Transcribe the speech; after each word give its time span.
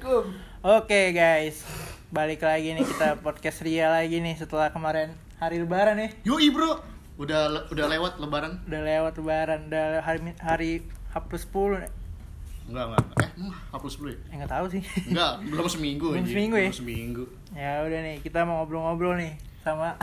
Assalamualaikum. 0.00 0.32
Oke 0.64 1.12
guys, 1.12 1.60
balik 2.08 2.40
lagi 2.40 2.72
nih 2.72 2.88
kita 2.88 3.20
podcast 3.20 3.60
Ria 3.60 3.92
lagi 3.92 4.16
nih 4.16 4.32
setelah 4.32 4.72
kemarin 4.72 5.12
hari 5.36 5.60
Lebaran 5.60 5.92
nih. 5.92 6.16
Yoi 6.24 6.48
bro, 6.48 6.80
udah 7.20 7.52
le- 7.52 7.64
udah 7.68 7.84
lewat 7.84 8.16
Lebaran? 8.16 8.64
Udah 8.64 8.80
lewat 8.80 9.20
Lebaran, 9.20 9.60
udah 9.68 10.00
hari 10.00 10.32
hari 10.40 10.70
H 11.04 11.20
plus 11.20 11.44
10 11.44 11.84
nih. 11.84 11.92
Enggak 12.72 12.84
enggak. 12.88 13.04
Eh, 13.20 13.28
hmm, 13.44 13.52
hapus 13.76 13.92
dulu 14.00 14.08
ya? 14.08 14.18
Eh, 14.24 14.34
nggak 14.40 14.52
tahu 14.56 14.66
sih. 14.72 14.82
Enggak, 15.04 15.32
belum 15.44 15.66
seminggu. 15.68 16.06
Belum 16.08 16.24
anjing. 16.24 16.32
seminggu 16.32 16.56
ya? 16.56 16.62
Belum 16.64 16.80
seminggu. 16.80 17.24
ya 17.52 17.70
udah 17.84 18.00
nih, 18.00 18.16
kita 18.24 18.38
mau 18.48 18.64
ngobrol-ngobrol 18.64 19.20
nih 19.20 19.36
sama 19.60 20.00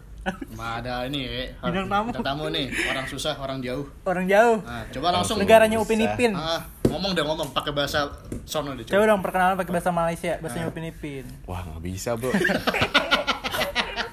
Ma 0.54 0.78
ada 0.78 1.10
ini 1.10 1.26
ya. 1.26 1.58
Bintang 1.58 1.90
tamu. 1.90 2.06
Bintang 2.14 2.22
tamu 2.22 2.44
nih, 2.54 2.70
orang 2.86 3.06
susah, 3.10 3.34
orang 3.34 3.58
jauh. 3.58 3.82
orang 4.06 4.30
jauh. 4.30 4.62
Nah, 4.62 4.86
coba 4.94 5.10
langsung 5.10 5.42
Negaranya. 5.42 5.82
Upin 5.82 6.06
Ipin. 6.06 6.38
Ah, 6.38 6.62
ngomong 6.90 7.10
deh 7.12 7.22
ngomong 7.22 7.48
pakai 7.50 7.70
bahasa 7.70 8.10
sono 8.44 8.74
deh. 8.74 8.84
Coba 8.84 9.06
dong 9.06 9.22
perkenalan 9.22 9.54
pakai 9.54 9.72
bahasa 9.72 9.90
Malaysia, 9.90 10.32
bahasa 10.38 10.58
Ah. 10.58 10.68
Upin 10.68 10.84
Ipin. 10.84 11.24
Wah 11.44 11.62
nggak 11.64 11.82
bisa 11.82 12.14
bro. 12.14 12.34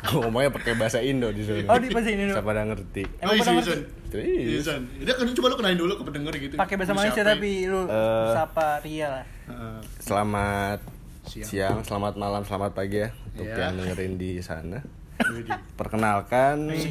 Ngomongnya 0.08 0.48
pakai 0.50 0.74
bahasa 0.74 1.04
Indo 1.04 1.28
di 1.30 1.44
sini. 1.44 1.68
Oh, 1.68 1.76
di 1.76 1.92
bahasa 1.92 2.08
Indo. 2.10 2.32
Siapa 2.32 2.48
pada 2.48 2.64
ngerti? 2.64 3.04
Oh, 3.04 3.20
Emang 3.20 3.36
iya, 3.36 3.42
pada 3.44 3.52
iya, 3.52 3.58
ngerti? 3.60 3.76
Iya. 4.08 4.48
Iya. 4.56 4.76
Udah, 5.04 5.14
kan 5.14 5.26
coba 5.36 5.48
lu 5.48 5.56
kenalin 5.60 5.78
dulu 5.78 5.94
ke 5.94 6.04
pendengar 6.06 6.34
gitu. 6.38 6.54
Pakai 6.56 6.76
bahasa 6.80 6.94
Malaysia 6.96 7.16
siapa 7.18 7.34
tapi 7.36 7.52
lu 7.68 7.82
Eh. 7.84 8.30
sapa 8.32 8.68
Ria 8.80 9.08
lah. 9.12 9.26
Heeh. 9.48 9.78
Selamat 10.00 10.80
Siang. 11.28 11.44
siang. 11.44 11.78
selamat 11.84 12.14
malam, 12.16 12.42
selamat 12.42 12.72
pagi 12.72 13.04
ya 13.04 13.10
untuk 13.28 13.46
Iya. 13.46 13.60
yang 13.60 13.76
dengerin 13.76 14.14
di 14.16 14.32
sana. 14.40 14.80
Widih. 15.18 15.60
Perkenalkan, 15.76 16.56
Oh. 16.64 16.72
Iya. 16.72 16.88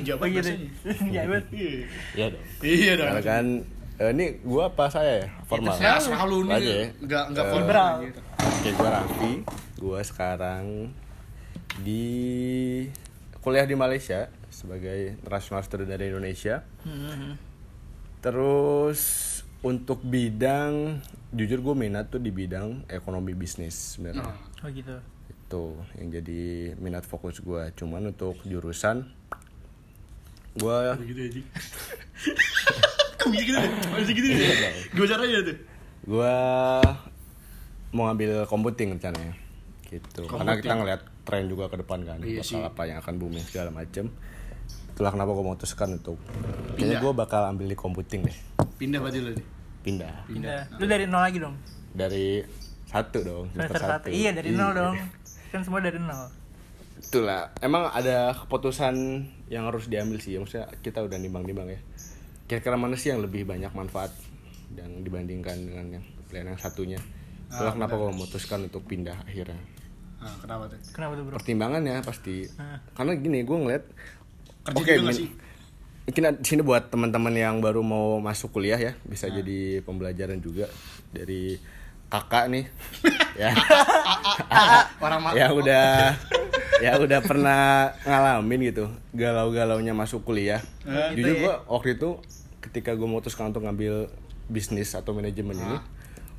ya 1.09 1.23
dong. 2.29 2.45
Iya 2.61 2.93
dong. 2.93 3.07
Perkenalkan, 3.17 3.45
eh, 3.97 4.11
ini 4.11 4.27
gua 4.41 4.69
apa 4.69 4.89
saya 4.89 5.25
ya? 5.25 5.29
Formal. 5.45 5.75
Ya, 5.77 5.97
serah 5.97 6.25
lu 6.25 6.45
Aja 6.45 6.57
nih. 6.57 6.65
ya. 6.65 6.87
Enggak 7.01 7.25
enggak 7.31 7.45
Eh, 7.45 7.53
formal 7.53 7.93
gitu. 8.03 8.21
Oke, 8.37 8.69
gua 8.73 8.89
Raffi. 8.93 9.33
Gua 9.77 10.01
sekarang 10.01 10.65
di 11.79 12.05
kuliah 13.41 13.63
di 13.63 13.75
Malaysia 13.75 14.27
sebagai 14.49 15.15
international 15.15 15.63
student 15.63 15.89
dari 15.89 16.09
Indonesia. 16.09 16.65
Hmm. 16.83 17.37
Terus 18.21 19.01
untuk 19.61 20.01
bidang 20.01 21.01
jujur 21.31 21.61
gue 21.61 21.75
minat 21.77 22.09
tuh 22.09 22.19
di 22.19 22.31
bidang 22.31 22.87
ekonomi 22.89 23.35
bisnis 23.35 23.95
sebenarnya. 23.95 24.25
Nah, 24.25 24.37
Oh 24.65 24.71
gitu. 24.73 24.97
Itu 25.29 25.65
yang 25.95 26.09
jadi 26.11 26.43
minat 26.77 27.05
fokus 27.05 27.39
gue. 27.39 27.71
Cuman 27.77 28.09
untuk 28.09 28.41
jurusan 28.43 29.05
gue 30.57 30.77
gitu 33.29 33.43
gitu 33.45 33.57
deh? 33.57 33.71
Kok 33.85 33.99
bisa 33.99 34.13
gitu 34.13 34.27
deh? 34.27 34.37
Gimana 34.91 35.09
caranya 35.09 35.39
tuh? 35.43 35.57
gue 36.07 36.35
mau 37.91 38.07
ngambil 38.07 38.47
computing 38.47 38.95
rencananya 38.95 39.35
gitu. 39.85 40.27
Karena 40.27 40.55
kita 40.55 40.75
ngeliat 40.75 41.01
tren 41.23 41.47
juga 41.47 41.67
ke 41.67 41.77
depan 41.77 42.03
kan, 42.03 42.19
Iya 42.21 42.39
bakal 42.39 42.47
sih. 42.47 42.63
apa 42.63 42.83
yang 42.85 42.99
akan 43.01 43.15
booming 43.17 43.43
segala 43.43 43.71
macem. 43.71 44.11
Itulah 44.93 45.11
kenapa 45.11 45.31
gue 45.31 45.45
memutuskan 45.45 45.89
untuk 45.95 46.17
Pindah. 46.19 46.75
kayaknya 46.77 46.97
gue 47.01 47.13
bakal 47.13 47.43
ambil 47.47 47.67
di 47.67 47.77
computing 47.77 48.21
deh, 48.23 48.37
Pindah 48.77 48.99
berarti 48.99 49.19
lu 49.19 49.31
nih. 49.31 49.47
pindah 49.83 50.15
Pindah. 50.27 50.61
Lu 50.77 50.85
dari 50.85 51.05
nol 51.05 51.23
lagi 51.23 51.39
dong. 51.39 51.55
dari 51.91 52.43
satu 52.87 53.19
dong, 53.21 53.45
Semester 53.53 53.81
satu. 53.81 54.07
Iya 54.09 54.31
dari 54.31 54.51
nol 54.53 54.71
dong. 54.73 54.95
Kan 55.49 55.61
semua 55.63 55.81
dari 55.81 55.97
nol. 55.97 56.27
Itulah, 56.99 57.51
emang 57.59 57.87
ada 57.89 58.35
keputusan 58.37 58.95
yang 59.47 59.65
harus 59.65 59.87
diambil 59.87 60.17
sih. 60.17 60.35
Maksudnya 60.35 60.67
kita 60.81 61.03
udah 61.03 61.17
nimbang-nimbang 61.17 61.69
ya. 61.69 61.81
Kira-kira 62.47 62.75
mana 62.75 62.95
sih 62.95 63.11
yang 63.11 63.19
lebih 63.19 63.43
banyak 63.43 63.71
manfaat 63.71 64.15
yang 64.73 65.03
dibandingkan 65.03 65.57
dengan 65.57 65.87
yang 65.93 66.05
pilihan 66.27 66.47
yang 66.49 66.59
satunya. 66.59 67.01
Itulah 67.47 67.71
Ah, 67.71 67.75
kenapa 67.75 67.95
gue 67.97 68.11
memutuskan 68.13 68.59
untuk 68.63 68.83
pindah 68.83 69.19
akhirnya. 69.21 69.59
Ah, 70.19 70.35
kenapa 70.37 70.67
tuh? 70.67 70.79
Kenapa 70.91 71.13
tuh 71.15 71.23
bro? 71.23 71.35
Pertimbangannya 71.37 72.03
pasti. 72.03 72.47
Ah. 72.57 72.79
Karena 72.93 73.13
gini, 73.15 73.43
gue 73.43 73.57
ngeliat. 73.57 73.85
Kerja 74.65 74.79
Oke, 74.79 74.95
sih? 75.15 75.31
mungkin 76.07 76.39
di 76.39 76.47
sini 76.47 76.63
buat 76.63 76.87
teman-teman 76.87 77.35
yang 77.35 77.59
baru 77.59 77.83
mau 77.83 78.19
masuk 78.19 78.51
kuliah 78.53 78.79
ya, 78.79 78.93
Ah. 78.93 79.03
bisa 79.05 79.27
jadi 79.27 79.83
pembelajaran 79.83 80.39
juga 80.39 80.67
dari 81.11 81.59
kakak 82.07 82.47
nih. 82.47 82.65
ya. 83.43 83.51
Orang 85.03 85.23
ya 85.35 85.51
udah 85.51 86.15
ya 86.77 86.93
udah 86.97 87.21
pernah 87.21 87.61
ngalamin 88.03 88.61
gitu 88.69 88.87
galau-galaunya 89.13 89.91
masuk 89.93 90.23
kuliah 90.23 90.61
Eh, 90.85 91.15
jujur 91.15 91.17
gitu 91.17 91.31
ya. 91.33 91.41
gua 91.43 91.55
waktu 91.71 91.97
itu 91.97 92.11
ketika 92.67 92.93
gue 92.93 93.05
memutuskan 93.05 93.49
untuk 93.49 93.63
ngambil 93.63 94.11
bisnis 94.47 94.93
atau 94.93 95.11
manajemen 95.11 95.55
ini 95.55 95.79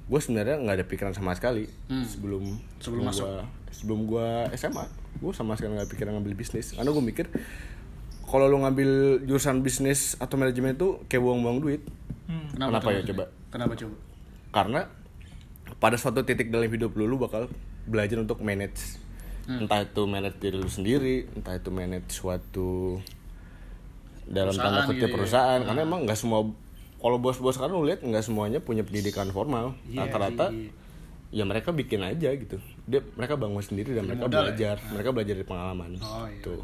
gue 0.06 0.20
sebenarnya 0.20 0.56
nggak 0.58 0.76
ada 0.76 0.86
pikiran 0.86 1.12
sama 1.12 1.34
sekali 1.34 1.68
sebelum 2.06 2.44
Hmm. 2.46 2.60
Sebelum 2.78 3.04
masuk. 3.04 3.24
gua, 3.24 3.44
sebelum 3.70 4.00
gua 4.04 4.28
SMA 4.54 4.86
gue 5.18 5.32
sama 5.32 5.54
sekali 5.54 5.74
nggak 5.74 5.90
pikiran 5.90 6.12
ngambil 6.14 6.34
bisnis 6.34 6.72
karena 6.72 6.88
gue 6.88 7.04
mikir 7.06 7.26
kalau 8.24 8.46
lu 8.46 8.60
ngambil 8.60 8.90
jurusan 9.24 9.60
bisnis 9.60 10.16
atau 10.18 10.36
manajemen 10.36 10.74
itu 10.74 11.00
kayak 11.06 11.22
buang-buang 11.22 11.60
duit 11.60 11.82
Hmm. 12.28 12.44
Kenapa 12.52 12.84
ya, 12.86 13.00
tuh? 13.00 13.08
coba? 13.10 13.26
Kenapa 13.48 13.74
coba? 13.74 13.96
karena 14.50 14.82
pada 15.78 15.96
suatu 15.96 16.24
titik 16.24 16.48
dalam 16.48 16.68
hidup 16.68 16.92
lu 16.94 17.06
lu 17.06 17.16
bakal 17.16 17.48
belajar 17.84 18.18
untuk 18.18 18.40
manage 18.40 19.00
entah 19.46 19.80
itu 19.80 20.02
manage 20.04 20.36
diri 20.38 20.56
lu 20.56 20.68
sendiri 20.68 21.28
entah 21.32 21.54
itu 21.54 21.70
manage 21.70 22.12
suatu 22.12 23.00
dalam 24.28 24.54
tanda 24.54 24.84
kutip 24.84 24.98
gitu 24.98 25.06
ya. 25.06 25.14
perusahaan 25.14 25.60
karena 25.62 25.82
emang 25.82 26.04
nggak 26.04 26.16
semua 26.16 26.44
kalau 26.98 27.18
bos-bos 27.18 27.54
sekarang 27.54 27.76
lu 27.76 27.86
lihat 27.86 28.02
nggak 28.02 28.22
semuanya 28.22 28.60
punya 28.60 28.82
pendidikan 28.82 29.30
formal 29.30 29.78
Iya 29.86 30.04
rata-rata 30.04 30.50
sih. 30.50 30.70
ya 31.30 31.44
mereka 31.44 31.72
bikin 31.72 32.02
aja 32.02 32.30
gitu 32.32 32.58
dia 32.84 33.04
mereka 33.14 33.36
bangun 33.36 33.60
sendiri 33.60 33.92
dan 33.92 34.04
mereka 34.04 34.26
modal 34.26 34.34
ya? 34.34 34.44
belajar 34.46 34.76
mereka 34.90 35.10
belajar 35.12 35.34
dari 35.34 35.46
pengalaman 35.46 35.90
Oh, 35.98 36.26
iya. 36.26 36.42
tuh 36.42 36.64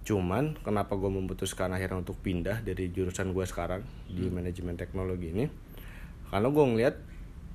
cuman 0.00 0.56
kenapa 0.58 0.94
gue 0.94 1.10
memutuskan 1.10 1.68
akhirnya 1.68 1.98
untuk 1.98 2.16
pindah 2.16 2.60
dari 2.60 2.88
jurusan 2.88 3.30
gue 3.30 3.44
sekarang 3.44 3.80
di 4.06 4.24
Hmm. 4.24 4.34
manajemen 4.34 4.74
teknologi 4.74 5.28
ini 5.30 5.44
karena 6.26 6.48
gue 6.48 6.64
ngeliat 6.66 6.94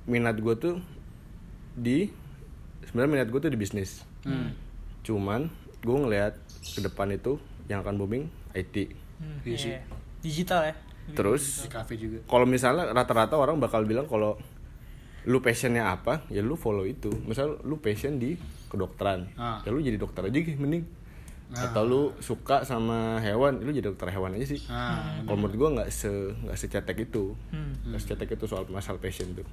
minat 0.04 0.36
gue 0.36 0.54
tuh 0.54 0.76
di 1.72 2.06
sebenarnya 2.84 3.10
minat 3.12 3.28
gue 3.28 3.40
tuh 3.40 3.48
di 3.48 3.56
bisnis 3.56 4.06
Hmm. 4.22 4.54
cuman 5.02 5.50
gue 5.80 5.96
ngeliat 5.96 6.38
ke 6.64 6.80
depan 6.80 7.10
itu 7.10 7.36
yang 7.64 7.80
akan 7.80 7.96
booming 7.96 8.24
IT 8.52 8.94
Hmm, 9.16 9.38
Iya 9.42 9.56
sih. 9.56 9.72
Digital 10.20 10.60
ya. 10.64 10.74
terus 11.12 11.62
Di 11.62 11.68
kafe 11.68 11.94
juga. 11.94 12.16
kalau 12.24 12.44
misalnya 12.44 12.88
rata-rata 12.88 13.36
orang 13.36 13.60
bakal 13.60 13.84
bilang 13.84 14.04
kalau 14.04 14.40
lu 15.24 15.38
passionnya 15.38 15.84
apa 15.86 16.24
ya 16.28 16.40
lu 16.40 16.54
follow 16.54 16.84
itu. 16.84 17.12
Misal 17.24 17.60
lu 17.60 17.76
passion 17.76 18.16
di 18.16 18.36
kedokteran 18.66 19.28
Ah. 19.34 19.60
ya 19.60 19.68
lu 19.68 19.78
jadi 19.78 19.96
dokter 19.96 20.24
aja 20.24 20.34
gitu 20.34 20.56
mending. 20.56 20.84
Atau 21.50 21.84
lu 21.84 22.00
suka 22.18 22.64
sama 22.64 23.20
hewan 23.20 23.60
lu 23.60 23.70
jadi 23.70 23.86
dokter 23.86 24.08
hewan 24.08 24.32
aja 24.32 24.48
sih. 24.48 24.64
Ah, 24.66 25.20
kalau 25.22 25.38
menurut 25.38 25.54
gua 25.54 25.68
nggak 25.74 25.88
se 25.88 26.08
nggak 26.40 26.56
secetek 26.56 26.98
itu. 27.04 27.36
Hmm. 27.48 27.76
nggak 27.84 28.00
secetek 28.00 28.32
itu 28.32 28.44
soal 28.44 28.64
masalah 28.66 28.96
passion 28.96 29.28
tuh. 29.32 29.44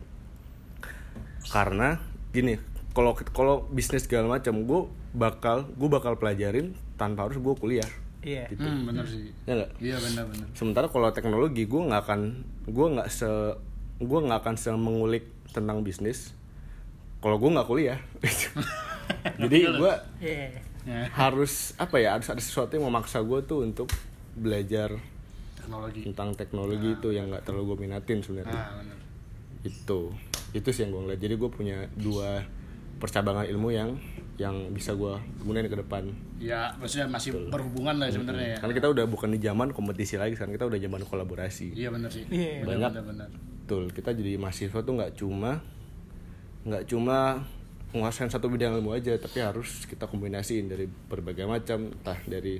Karena 1.45 1.99
gini 2.31 2.55
kalau 2.91 3.11
kalau 3.27 3.67
bisnis 3.67 4.03
segala 4.03 4.27
macam 4.29 4.55
gue 4.61 4.81
bakal 5.11 5.67
gue 5.69 5.89
bakal 5.89 6.15
pelajarin 6.15 6.71
tanpa 6.95 7.27
harus 7.27 7.37
gue 7.37 7.55
kuliah 7.55 7.87
Iya. 8.21 8.45
gitu 8.47 8.61
hmm, 8.61 8.85
bener 8.85 9.01
sih. 9.03 9.33
ya 9.43 9.53
nggak 9.55 9.71
Iya 9.77 9.97
bener 9.99 10.23
bener. 10.27 10.47
sementara 10.51 10.85
kalau 10.85 11.09
teknologi 11.09 11.63
gue 11.63 11.81
nggak 11.81 12.01
akan 12.01 12.21
gue 12.65 12.87
nggak 12.91 13.09
se 13.09 13.29
gue 13.97 14.19
nggak 14.21 14.39
akan 14.39 14.55
se 14.55 14.69
mengulik 14.71 15.25
tentang 15.47 15.81
bisnis 15.81 16.33
kalau 17.17 17.35
gue 17.35 17.49
nggak 17.49 17.65
kuliah 17.65 17.99
jadi 19.41 19.57
gue 19.71 19.93
Iya. 20.19 20.47
Ya, 20.81 21.05
harus 21.11 21.77
apa 21.77 21.97
ya 21.97 22.15
harus 22.15 22.25
ada 22.25 22.39
sesuatu 22.39 22.73
yang 22.73 22.85
memaksa 22.87 23.21
gue 23.21 23.37
tuh 23.43 23.61
untuk 23.61 23.85
belajar 24.33 24.97
teknologi. 25.53 26.01
tentang 26.03 26.33
teknologi 26.33 26.89
itu 26.91 27.09
yang 27.09 27.29
nggak 27.29 27.43
terlalu 27.43 27.63
gue 27.67 27.85
minatin 27.85 28.17
sebenarnya 28.19 28.49
Ah, 28.55 28.73
bener. 28.75 28.97
itu 29.61 30.09
itu 30.51 30.67
sih 30.67 30.81
yang 30.81 30.91
gue 30.91 31.01
ngeliat 31.05 31.19
jadi 31.19 31.35
gue 31.35 31.49
punya 31.49 31.77
dua 31.93 32.41
percabangan 32.97 33.45
ilmu 33.45 33.69
yang 33.69 33.93
yang 34.41 34.73
bisa 34.73 34.97
gue 34.97 35.13
gunain 35.45 35.69
ke 35.69 35.77
depan 35.77 36.09
Ya, 36.41 36.73
maksudnya 36.75 37.05
masih 37.05 37.37
berhubungan 37.53 38.01
lah 38.01 38.09
sebenarnya 38.09 38.57
ya. 38.57 38.57
karena 38.57 38.73
kita 38.73 38.87
udah 38.89 39.05
bukan 39.05 39.29
di 39.29 39.39
zaman 39.39 39.69
kompetisi 39.69 40.17
lagi 40.17 40.33
sekarang 40.33 40.57
kita 40.57 40.65
udah 40.65 40.79
zaman 40.81 41.01
kolaborasi 41.05 41.77
Iya 41.77 41.93
bener 41.93 42.09
sih. 42.09 42.25
Iya. 42.27 42.65
Bener, 42.65 42.89
Banyak. 42.89 42.91
bener, 42.97 43.05
bener. 43.05 43.29
Betul, 43.61 43.83
kita 43.93 44.09
jadi 44.11 44.35
mahasiswa 44.35 44.79
tuh 44.81 44.93
nggak 44.97 45.13
cuma 45.15 45.61
nggak 46.61 46.83
cuma 46.85 47.45
menguasain 47.91 48.27
satu 48.27 48.47
bidang 48.47 48.79
ilmu 48.79 48.95
aja, 48.95 49.13
tapi 49.15 49.43
harus 49.43 49.83
kita 49.83 50.07
kombinasiin 50.07 50.65
dari 50.65 50.87
berbagai 50.87 51.43
macam, 51.43 51.91
entah 51.91 52.15
dari 52.23 52.57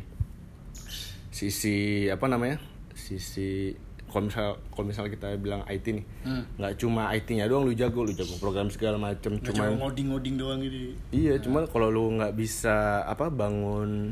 sisi 1.32 2.08
apa 2.08 2.28
namanya, 2.28 2.60
sisi 2.94 3.72
kalau 4.12 4.28
misal 4.28 4.46
kalau 4.68 4.86
misal 4.86 5.08
kita 5.08 5.34
bilang 5.36 5.64
IT 5.66 5.88
nih, 5.88 6.06
Hmm. 6.22 6.44
nggak 6.56 6.74
cuma 6.76 7.08
IT-nya 7.10 7.48
doang 7.48 7.64
lu 7.64 7.72
jago, 7.72 8.04
lu 8.04 8.12
jago 8.12 8.36
program 8.38 8.68
segala 8.68 9.00
macam, 9.00 9.40
cuma 9.40 9.72
ngoding-ngoding 9.72 10.36
doang 10.36 10.60
gitu. 10.60 10.94
iya, 11.10 11.40
cuman 11.40 11.64
kalau 11.66 11.88
lu 11.88 12.12
nggak 12.14 12.34
bisa 12.34 12.76
apa 13.04 13.28
bangun 13.28 14.12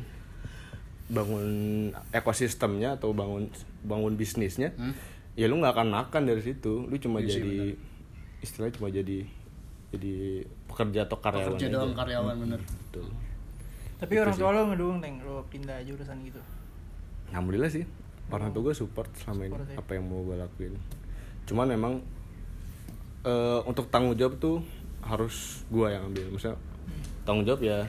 bangun 1.09 1.47
ekosistemnya 2.11 2.95
atau 2.95 3.11
bangun 3.11 3.49
bangun 3.81 4.13
bisnisnya, 4.13 4.71
ya 5.33 5.45
lu 5.45 5.57
nggak 5.57 5.73
akan 5.73 5.89
makan 5.89 6.21
dari 6.23 6.39
situ, 6.39 6.85
lu 6.85 6.95
cuma 6.95 7.19
Iya 7.19 7.27
sih, 7.27 7.33
jadi 7.35 7.57
istilahnya 8.39 8.73
cuma 8.73 8.87
jadi 8.87 9.19
jadi 9.89 10.15
pekerja 10.65 10.99
atau 11.03 11.17
karyawan 11.17 11.57
Kerja 11.57 11.65
aja. 11.65 11.75
doang 11.75 11.93
karyawan 11.93 12.35
bener. 12.39 12.61
Betul. 12.61 13.09
Tapi 13.99 14.13
orang 14.15 14.31
tua 14.33 14.49
lo 14.53 14.61
ngedukung 14.69 14.99
teng 15.01 15.19
lo 15.25 15.43
pindah 15.49 15.81
jurusan 15.81 16.23
gitu. 16.23 16.39
Alhamdulillah 17.29 17.67
sih 17.67 17.83
orang 18.29 18.49
tua 18.49 18.61
gue 18.65 18.75
support 18.75 19.09
selama 19.17 19.41
ini 19.43 19.53
Support 19.53 19.69
ya. 19.69 19.77
apa 19.77 19.91
yang 19.93 20.05
mau 20.05 20.21
gue 20.21 20.35
lakuin. 20.35 20.73
Cuman 21.45 21.67
memang 21.67 21.93
eh, 23.23 23.59
untuk 23.65 23.89
tanggung 23.89 24.13
jawab 24.13 24.37
tuh 24.37 24.61
harus 25.01 25.65
gue 25.67 25.87
yang 25.87 26.05
ambil. 26.05 26.25
Misalnya 26.29 26.57
tanggung 27.23 27.45
jawab 27.45 27.61
ya 27.61 27.85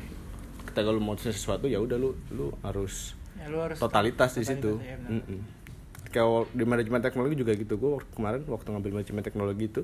ketika 0.66 0.88
lu 0.88 1.00
mau 1.00 1.14
sesuatu 1.14 1.66
ya 1.66 1.78
udah 1.78 1.96
lu 1.96 2.14
lu 2.30 2.52
harus 2.62 3.16
Ya 3.34 3.48
lu 3.48 3.58
harus 3.58 3.76
totalitas 3.76 4.36
di 4.36 4.44
situ. 4.44 4.76
ya, 4.78 4.94
benar. 4.96 5.24
Mm-mm. 5.24 5.40
kalau 6.10 6.42
di 6.50 6.66
manajemen 6.66 7.00
teknologi 7.00 7.34
juga 7.34 7.54
gitu. 7.54 7.74
Gue 7.76 8.02
kemarin 8.12 8.42
waktu 8.44 8.68
ngambil 8.68 8.90
manajemen 8.98 9.22
teknologi 9.22 9.64
itu 9.66 9.82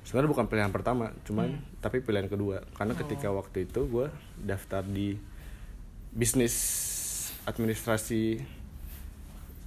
sebenarnya 0.00 0.30
bukan 0.32 0.46
pilihan 0.48 0.72
pertama 0.72 1.12
cuman 1.24 1.48
tapi 1.78 2.00
pilihan 2.00 2.26
kedua. 2.26 2.64
Karena 2.74 2.92
ketika 2.94 3.28
waktu 3.30 3.64
itu 3.64 3.86
gue 3.86 4.06
daftar 4.40 4.82
di 4.82 5.14
bisnis 6.10 6.56
administrasi 7.46 8.42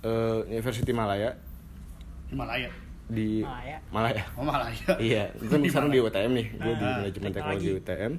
eh, 0.04 0.40
University 0.50 0.92
Malaya 0.92 1.32
Himalaya. 2.28 2.70
di 3.06 3.40
Malaya. 3.40 3.78
Malaya 3.90 4.24
Oh 4.34 4.44
Malaya. 4.44 4.94
iya 5.02 5.30
gue 5.34 5.48
kan 5.48 5.60
sekarang 5.62 5.90
di 5.90 6.00
UTM 6.00 6.32
nih 6.34 6.48
gue 6.52 6.74
di 6.74 6.84
Ah, 6.84 6.98
manajemen 7.00 7.32
teknologi. 7.32 7.70
UTM 7.74 8.14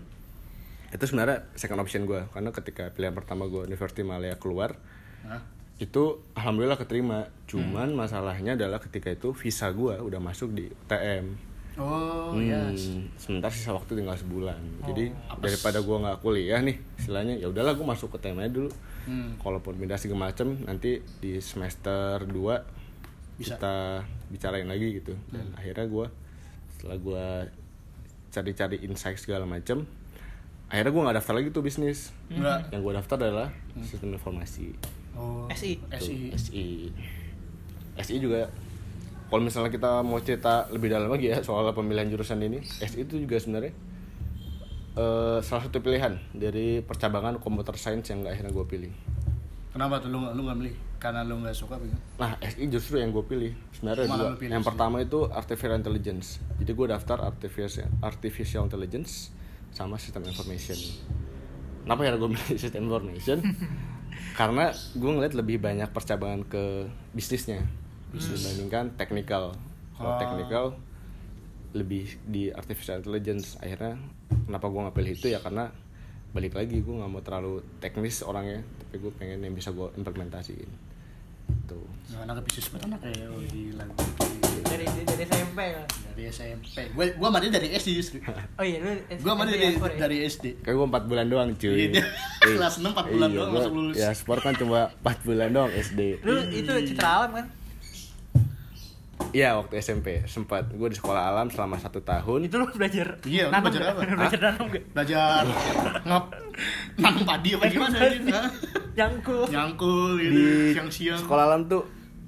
itu 0.90 1.04
sebenarnya 1.04 1.38
second 1.52 1.80
option 1.80 2.02
gue 2.04 2.20
karena 2.28 2.50
ketika 2.50 2.84
pilihan 2.88 3.10
pertama 3.10 3.44
gue 3.44 3.64
University 3.64 4.02
Malaya 4.02 4.36
keluar 4.36 4.78
Hah? 5.22 5.42
itu 5.76 6.22
alhamdulillah 6.32 6.76
keterima 6.76 7.26
cuman 7.44 7.90
masalahnya 7.92 8.54
adalah 8.54 8.78
ketika 8.78 9.10
itu 9.10 9.34
visa 9.34 9.66
gue 9.68 9.98
udah 9.98 10.20
masuk 10.20 10.52
di 10.52 10.70
UTM 10.70 11.34
Oh 11.74 12.30
Hmm, 12.30 12.46
yes. 12.46 12.86
sementara 13.16 13.50
sisa 13.50 13.74
waktu 13.74 13.98
tinggal 13.98 14.14
sebulan 14.14 14.54
jadi 14.86 15.10
apes. 15.26 15.42
daripada 15.42 15.82
gue 15.82 15.96
nggak 15.98 16.18
kuliah 16.20 16.60
nih 16.60 16.78
istilahnya 16.94 17.34
ya 17.34 17.50
udahlah 17.50 17.74
gue 17.74 17.82
masuk 17.82 18.14
ke 18.14 18.22
UTM 18.22 18.38
aja 18.38 18.50
dulu 18.52 18.70
Hmm. 19.04 19.36
kalaupun 19.36 19.76
pindah 19.76 20.00
segala 20.00 20.32
macem 20.32 20.56
nanti 20.64 21.00
di 21.20 21.36
semester 21.38 22.24
2 22.24 22.32
Bisa. 23.36 23.56
kita 23.56 23.74
bicarain 24.28 24.64
lagi 24.64 24.96
gitu 24.96 25.12
dan 25.28 25.52
akhirnya 25.54 25.84
gue 25.84 26.06
setelah 26.72 26.96
gue 26.96 27.26
cari-cari 28.30 28.76
insight 28.82 29.20
segala 29.20 29.44
macem 29.44 29.84
akhirnya 30.66 30.90
gue 30.90 31.02
nggak 31.04 31.16
daftar 31.20 31.34
lagi 31.36 31.48
tuh 31.52 31.62
bisnis 31.62 32.10
Enggak. 32.26 32.72
yang 32.72 32.80
gue 32.80 32.92
daftar 32.94 33.16
adalah 33.20 33.48
sistem 33.82 34.16
informasi 34.16 34.74
Oh. 35.14 35.46
SI. 35.46 35.78
SI. 35.94 36.34
SI 36.34 36.66
SI 37.94 38.16
juga 38.18 38.50
kalau 39.30 39.46
misalnya 39.46 39.70
kita 39.70 40.02
mau 40.02 40.18
cerita 40.18 40.66
lebih 40.74 40.90
dalam 40.90 41.06
lagi 41.06 41.30
ya 41.30 41.38
soal 41.38 41.70
pemilihan 41.70 42.10
jurusan 42.10 42.42
ini 42.42 42.58
SI 42.62 43.06
itu 43.06 43.22
juga 43.22 43.38
sebenarnya 43.38 43.70
eh, 44.94 45.38
salah 45.40 45.62
satu 45.62 45.78
pilihan 45.78 46.14
dari 46.30 46.78
percabangan 46.80 47.38
computer 47.38 47.74
science 47.74 48.08
yang 48.08 48.22
akhirnya 48.22 48.50
gue 48.50 48.64
pilih 48.64 48.92
Kenapa 49.70 49.98
tuh 49.98 50.06
lu 50.06 50.22
lu 50.30 50.46
nggak 50.46 50.54
milih? 50.54 50.74
Karena 51.02 51.20
lu 51.20 51.42
nggak 51.42 51.50
suka 51.52 51.74
begitu. 51.74 51.98
Nah, 52.14 52.38
SI 52.38 52.70
justru 52.70 52.96
yang 52.96 53.10
gue 53.10 53.26
pilih. 53.26 53.50
Sebenarnya 53.74 54.06
dua. 54.06 54.38
pilih 54.38 54.54
Yang 54.54 54.62
SI. 54.62 54.68
pertama 54.70 54.96
itu 54.98 55.18
artificial 55.26 55.74
intelligence. 55.74 56.26
Jadi 56.62 56.70
gue 56.70 56.86
daftar 56.86 57.18
artificial 57.20 57.90
artificial 57.98 58.62
intelligence 58.64 59.34
sama 59.68 59.98
sistem 59.98 60.22
information. 60.24 60.78
Kenapa 61.82 62.06
ya 62.06 62.14
gue 62.14 62.30
milih 62.38 62.54
sistem 62.54 62.86
information? 62.86 63.42
Karena 64.38 64.70
gue 64.94 65.10
ngeliat 65.10 65.34
lebih 65.34 65.58
banyak 65.58 65.90
percabangan 65.90 66.46
ke 66.46 66.86
bisnisnya 67.10 67.66
dibandingkan 68.14 68.94
technical. 68.94 69.58
Kalau 69.92 70.06
Oh. 70.06 70.18
technical 70.18 70.64
lebih 71.74 72.06
di 72.24 72.48
artificial 72.48 73.02
intelligence. 73.02 73.58
Akhirnya 73.58 73.98
kenapa 74.46 74.70
gue 74.70 74.80
nggak 74.86 74.96
pilih 74.96 75.12
itu 75.12 75.26
ya 75.28 75.42
karena 75.42 75.68
balik 76.30 76.54
lagi 76.54 76.82
gue 76.82 76.94
nggak 76.94 77.10
mau 77.10 77.22
terlalu 77.22 77.62
teknis 77.78 78.22
orangnya, 78.22 78.62
tapi 78.80 78.96
gue 78.98 79.12
pengen 79.14 79.42
yang 79.42 79.54
bisa 79.54 79.70
gue 79.70 79.90
implementasiin. 79.94 80.70
Tuh. 81.68 81.84
Nah, 82.12 82.24
anak 82.24 82.40
bisnis 82.44 82.72
banget 82.72 82.88
anak 82.88 83.00
kayak 83.04 83.28
oh, 83.28 83.40
gila. 83.52 83.84
Dari 84.64 84.86
dari 85.04 85.22
SMP 85.28 85.58
kan. 85.76 85.86
Dari 86.16 86.22
SMP. 86.32 86.76
Gua 86.96 87.04
gua 87.20 87.28
sama 87.28 87.38
dia 87.44 87.50
dari 87.52 87.68
SD 87.76 87.88
justru. 87.94 88.16
Oh 88.58 88.64
iya 88.64 88.80
lu 88.80 88.90
Gua 89.20 89.32
sama 89.36 89.44
dia 89.44 89.56
dari, 89.60 89.76
ya? 89.76 89.92
dari 90.00 90.16
SD. 90.24 90.44
Kayak 90.64 90.76
gue 90.80 90.86
4 90.88 91.10
bulan 91.10 91.26
doang 91.28 91.48
cuy 91.60 91.68
Iya, 91.68 92.00
Iya. 92.00 92.04
kelas 92.56 92.74
6 92.80 92.96
4 92.96 93.12
bulan 93.12 93.28
Iya, 93.28 93.36
doang 93.36 93.50
langsung 93.52 93.76
lulus. 93.76 93.94
Ya 94.00 94.08
sport 94.16 94.40
kan 94.40 94.54
cuma 94.56 94.80
4 95.04 95.26
bulan 95.28 95.48
doang 95.52 95.70
SD 95.72 96.00
Lu 96.24 96.32
itu 96.48 96.72
citra 96.88 97.08
alam 97.20 97.30
kan? 97.36 97.46
Iya 99.34 99.58
waktu 99.58 99.74
SMP 99.76 100.22
sempat 100.24 100.70
Gue 100.70 100.86
di 100.86 100.94
sekolah 100.94 101.28
alam 101.28 101.50
selama 101.50 101.74
satu 101.74 101.98
tahun 102.00 102.46
Itu 102.46 102.54
lu 102.54 102.70
belajar 102.70 103.18
Iya, 103.20 103.50
nanam 103.50 103.66
belajar 103.66 103.82
apa? 103.90 104.00
belajar 104.06 104.40
nanam 104.40 104.64
gak? 104.68 104.82
Belajar 104.94 105.42
ngap 106.04 106.24
nanam 106.96 107.22
padi 107.24 107.50
apa 107.50 107.64
gimana 107.66 107.96
gitu. 108.08 108.30
Nyangkul. 108.94 109.42
Nyangkul 109.50 110.10
gitu 110.16 110.32
Di 110.32 110.46
siang-siang. 110.72 111.18
sekolah 111.18 111.44
alam 111.44 111.66
tuh 111.66 111.82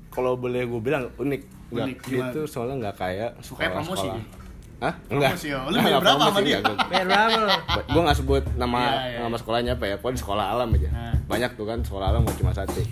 Kalau 0.09 0.35
boleh 0.35 0.67
gue 0.67 0.81
bilang 0.81 1.07
unik 1.15 1.43
Unik, 1.69 1.97
gimana? 2.01 2.31
tuh 2.33 2.45
soalnya 2.45 2.75
nggak 2.81 2.97
kayak 2.97 3.31
Sukanya 3.39 3.71
promosi, 3.77 4.07
sekolah-? 4.07 4.45
Hah? 4.77 4.95
Enggak 5.09 5.31
Promosi, 5.33 5.49
ya? 5.49 5.59
Lu 5.65 5.77
bayar 5.79 6.01
berapa 6.01 6.23
sama 6.27 6.41
dia? 6.43 6.59
Bayar 6.61 7.07
berapa 7.07 7.37
lu? 7.39 7.49
Gue 7.89 8.03
gak 8.03 8.17
sebut 8.17 8.43
nama 8.55 8.81
Iya, 8.83 8.95
iya. 9.09 9.19
nama 9.23 9.37
sekolahnya 9.37 9.73
apa 9.73 9.85
ya 9.85 9.95
Pokoknya 9.97 10.15
di 10.15 10.23
sekolah 10.23 10.45
alam 10.49 10.69
aja 10.71 10.89
Nah. 10.89 11.15
Banyak 11.27 11.51
tuh 11.55 11.65
kan 11.65 11.79
sekolah 11.81 12.07
alam 12.09 12.21
gak 12.23 12.37
cuma 12.37 12.51
satu 12.53 12.83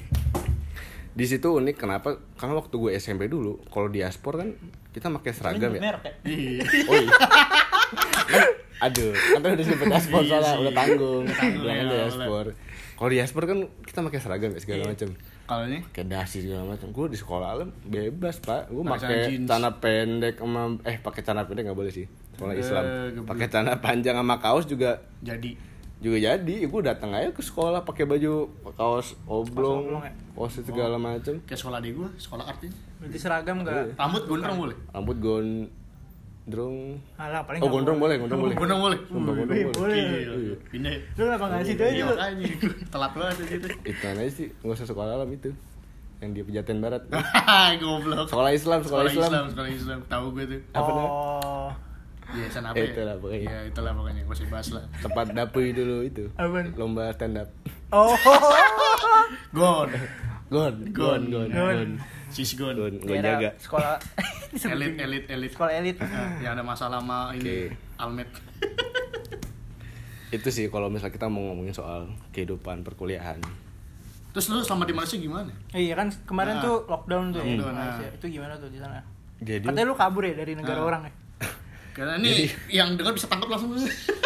di 1.14 1.24
situ 1.24 1.46
unik 1.48 1.76
kenapa 1.76 2.08
karena 2.34 2.54
waktu 2.54 2.74
gue 2.74 2.90
SMP 2.92 3.26
dulu 3.26 3.62
kalau 3.66 3.86
di 3.86 4.02
aspor 4.02 4.34
kan 4.36 4.50
kita 4.90 5.10
pakai 5.12 5.30
seragam 5.30 5.70
ya 5.70 5.80
merek 5.80 6.02
ya? 6.02 6.12
Iya. 6.24 6.62
Oh 6.84 6.94
iya. 6.96 7.10
Kan, 8.24 8.42
aduh, 8.82 9.10
kan 9.12 9.40
udah 9.44 9.64
sebut 9.64 9.86
aspor 9.88 10.20
Iya 10.20 10.30
soalnya 10.34 10.60
udah 10.60 10.74
tanggung. 10.74 11.22
Tanggung, 11.24 11.62
Bilang 11.62 11.76
ya, 11.76 11.84
aja 11.84 11.96
aspor. 12.08 12.46
Kalau 12.94 13.10
di 13.10 13.18
aspor 13.18 13.42
kan 13.44 13.58
kita 13.80 13.98
pakai 14.02 14.20
seragam 14.20 14.50
ya 14.50 14.60
segala 14.60 14.80
Iya. 14.80 14.90
macam. 14.90 15.08
Kalau 15.44 15.64
ini 15.66 15.78
Kayak 15.90 16.08
dasi 16.10 16.36
segala 16.40 16.62
macam. 16.64 16.88
Gue 16.90 17.06
di 17.06 17.18
sekolah 17.18 17.48
alam 17.48 17.68
bebas 17.82 18.36
pak. 18.40 18.62
Gue 18.68 18.82
Pakai 18.82 19.16
celana 19.36 19.70
pendek 19.76 20.34
sama 20.36 20.62
eh 20.82 20.96
pakai 20.96 21.20
celana 21.20 21.44
pendek 21.44 21.62
nggak 21.64 21.78
boleh 21.78 21.92
sih. 21.92 22.06
Sekolah 22.34 22.54
Eh, 22.54 22.60
Islam. 22.60 22.84
Pakai 23.22 23.46
celana 23.46 23.78
panjang 23.78 24.16
sama 24.16 24.36
kaos 24.36 24.64
juga 24.64 24.90
jadi 25.20 25.54
juga 26.04 26.18
jadi. 26.20 26.54
Gue 26.62 26.80
datang 26.80 27.10
aja 27.10 27.28
ke 27.28 27.40
sekolah 27.40 27.80
pakai 27.80 28.04
baju 28.04 28.46
kaos 28.70 29.16
oblong, 29.24 29.88
oblong 29.88 30.02
ya? 30.02 30.12
kaos 30.30 30.52
segala 30.58 30.96
macam. 30.96 31.40
kayak 31.40 31.56
sekolah 31.56 31.80
di 31.80 31.90
gua, 31.90 32.08
sekolah 32.14 32.44
arti. 32.44 32.68
Berarti 33.00 33.16
seragam 33.16 33.64
enggak? 33.64 33.96
Rambut 33.96 34.22
gondrong 34.24 34.58
boleh. 34.60 34.76
Rambut 34.90 35.16
gondrong. 35.18 36.76
Alah, 37.16 37.40
paling 37.42 37.60
Oh 37.60 37.68
gondrong 37.68 37.96
boleh, 37.96 38.16
gondrong 38.18 38.40
boleh. 38.42 38.54
Gondrong 38.54 38.80
boleh. 38.80 38.98
Gondrong 39.06 39.36
boleh. 39.40 39.64
boleh. 39.72 39.96
Iya. 39.96 40.56
Pindah. 40.68 40.92
Lu 41.14 41.22
kenapa 41.24 41.44
nggak 41.48 41.62
situ 41.64 41.82
aja 41.82 41.94
Iya, 41.94 42.04
makanya 42.04 42.48
telat 42.92 43.12
banget 43.14 43.34
di 43.34 43.46
situ. 43.48 43.66
itu 43.82 44.04
aja 44.04 44.22
sih 44.28 44.46
nggak 44.60 44.76
usah 44.76 44.86
sekolah 44.86 45.12
alam 45.14 45.30
itu 45.30 45.50
yang 46.20 46.30
di 46.30 46.40
pejaten 46.40 46.78
barat 46.78 47.02
Goblok. 47.82 48.28
sekolah 48.28 48.50
Islam 48.50 48.80
sekolah, 48.80 49.02
Islam, 49.08 49.44
sekolah 49.50 49.68
Islam. 49.70 49.98
Tahu 50.06 50.24
gue 50.32 50.44
tuh. 50.46 50.60
Apa? 50.72 50.90
Oh. 50.90 51.70
Iya, 52.26 52.46
sana 52.48 52.66
apa 52.70 52.76
Eh, 52.76 52.82
ya? 52.82 52.90
itulah 52.90 53.14
pokoknya. 53.16 53.40
Iya, 53.44 53.58
itulah 53.66 53.92
pokoknya. 53.92 54.20
Gak 54.22 54.34
usah 54.34 54.48
bahas 54.48 54.68
lah. 54.72 54.84
tempat 54.98 55.26
dapur 55.30 55.62
dulu 55.62 55.96
itu 56.02 56.24
Apaan? 56.34 56.66
lomba 56.74 57.10
stand 57.10 57.36
up 57.36 57.48
Oh. 57.90 58.16
Gon. 59.52 59.90
gon 60.46 60.74
gon 60.90 61.22
gon 61.26 61.48
Gon. 61.48 61.90
Sis 62.28 62.54
Gon. 62.54 62.74
gon 62.74 62.94
gue 62.96 63.16
jaga 63.16 63.50
Sekolah 63.56 63.96
Elit, 64.66 64.94
elit, 64.96 65.24
elit. 65.26 65.50
Sekolah 65.50 65.72
elit. 65.74 65.96
Yang 66.38 66.52
ada 66.52 66.62
masalah 66.62 66.98
sama 66.98 67.30
ini. 67.32 67.70
Almet. 67.96 68.26
itu 70.30 70.48
sih 70.48 70.66
kalau 70.66 70.88
misal 70.88 71.08
kita 71.08 71.26
mau 71.26 71.42
ngomongin 71.44 71.70
soal 71.70 72.04
kehidupan 72.30 72.82
perkuliahan 72.82 73.38
Terus 74.30 74.50
lu 74.50 74.58
sama 74.60 74.82
di 74.82 74.90
Malaysia 74.90 75.14
gimana? 75.14 75.46
Iya 75.70 75.94
kan 75.94 76.10
kemarin 76.24 76.58
Nah. 76.58 76.64
tuh 76.64 76.76
lockdown 76.84 77.30
tuh 77.30 77.38
ya, 77.38 77.46
di 77.46 77.54
Lockdown, 77.54 77.70
Malaysia. 77.72 78.02
nah. 78.02 78.10
Itu 78.12 78.26
gimana 78.28 78.52
tuh 78.56 78.66
di 78.66 78.78
sana? 78.78 78.98
jadi 79.38 79.62
Katanya 79.62 79.86
lu 79.86 79.94
kabur 79.94 80.22
ya 80.22 80.34
dari 80.34 80.52
negara 80.52 80.74
Nah. 80.76 80.86
orang 80.88 81.02
ya? 81.04 81.12
Karena 81.94 82.18
ini 82.18 82.50
yang 82.68 82.98
dengar 82.98 83.14
bisa 83.14 83.30
tangkap 83.30 83.48
langsung. 83.48 83.70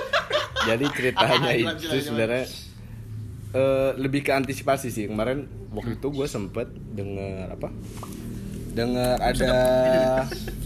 jadi 0.68 0.84
ceritanya 0.88 1.52
itu 1.60 1.96
sebenarnya 2.00 2.44
eh, 3.52 3.90
lebih 4.00 4.24
ke 4.24 4.32
antisipasi 4.32 4.88
sih. 4.88 5.04
Kemarin 5.06 5.44
waktu 5.70 6.00
itu 6.00 6.08
gue 6.08 6.24
sempet 6.24 6.66
denger 6.96 7.52
apa? 7.52 7.68
Dengar 8.72 9.20
ada 9.20 9.52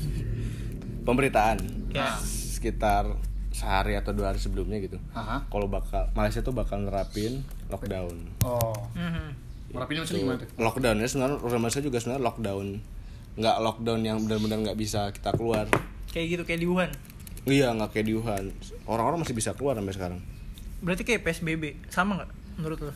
pemberitaan 1.06 1.58
Ya. 1.92 2.16
sekitar 2.16 3.04
sehari 3.52 4.00
atau 4.00 4.16
dua 4.16 4.32
hari 4.32 4.40
sebelumnya 4.40 4.80
gitu. 4.80 4.96
Kalau 5.52 5.68
bakal 5.68 6.08
Malaysia 6.16 6.40
tuh 6.40 6.56
bakal 6.56 6.80
nerapin 6.80 7.44
lockdown. 7.68 8.16
Oh. 8.40 8.72
Mhm. 8.96 9.28
Merapinya 9.72 10.00
maksudnya 10.04 10.20
Tuh, 10.20 10.24
gimana 10.24 10.40
lockdownnya 10.56 11.08
sebenarnya 11.08 11.36
orang 11.40 11.60
Malaysia 11.60 11.82
juga 11.84 11.98
sebenarnya 12.00 12.24
lockdown. 12.24 12.66
Nggak 13.36 13.56
lockdown 13.60 14.00
yang 14.00 14.18
benar-benar 14.24 14.58
nggak 14.64 14.78
bisa 14.80 15.12
kita 15.12 15.36
keluar 15.36 15.68
Kayak 16.12 16.26
gitu 16.28 16.42
kayak 16.44 16.60
di 16.60 16.68
Wuhan. 16.68 16.90
iya 17.42 17.74
nggak 17.74 17.90
kayak 17.96 18.06
di 18.06 18.14
Wuhan 18.14 18.54
orang-orang 18.86 19.26
masih 19.26 19.34
bisa 19.34 19.56
keluar 19.56 19.74
sampai 19.74 19.96
sekarang 19.96 20.20
Berarti 20.82 21.06
kayak 21.06 21.22
PSBB. 21.22 21.78
Sama 21.94 22.18
nggak 22.18 22.30
menurut 22.58 22.78
lu? 22.82 22.92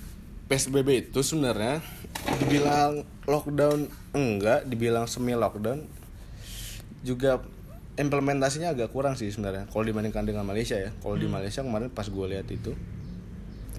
PSBB 0.47 1.11
itu 1.11 1.21
sebenarnya 1.23 1.83
dibilang 2.39 3.03
lockdown 3.27 3.91
enggak, 4.15 4.67
dibilang 4.67 5.07
semi 5.11 5.35
lockdown 5.35 5.87
juga 7.03 7.43
implementasinya 7.97 8.75
agak 8.75 8.93
kurang 8.93 9.17
sih 9.17 9.31
sebenarnya 9.33 9.67
kalau 9.73 9.83
dibandingkan 9.87 10.27
dengan 10.27 10.45
Malaysia 10.45 10.77
ya 10.77 10.93
kalau 11.01 11.17
di 11.17 11.25
Malaysia 11.27 11.65
kemarin 11.65 11.89
pas 11.89 12.05
gue 12.05 12.27
lihat 12.29 12.47
itu 12.53 12.77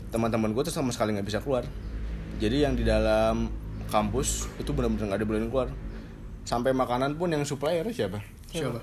teman-teman 0.09 0.55
gue 0.55 0.63
tuh 0.65 0.73
sama 0.73 0.89
sekali 0.89 1.13
nggak 1.13 1.27
bisa 1.27 1.39
keluar 1.43 1.67
jadi 2.41 2.65
yang 2.65 2.73
di 2.73 2.87
dalam 2.87 3.51
kampus 3.91 4.49
itu 4.57 4.73
benar-benar 4.73 5.13
nggak 5.13 5.21
dibolehin 5.21 5.47
keluar 5.51 5.69
sampai 6.47 6.73
makanan 6.73 7.19
pun 7.19 7.29
yang 7.29 7.45
supplier 7.45 7.85
siapa 7.93 8.23
Siapa? 8.49 8.79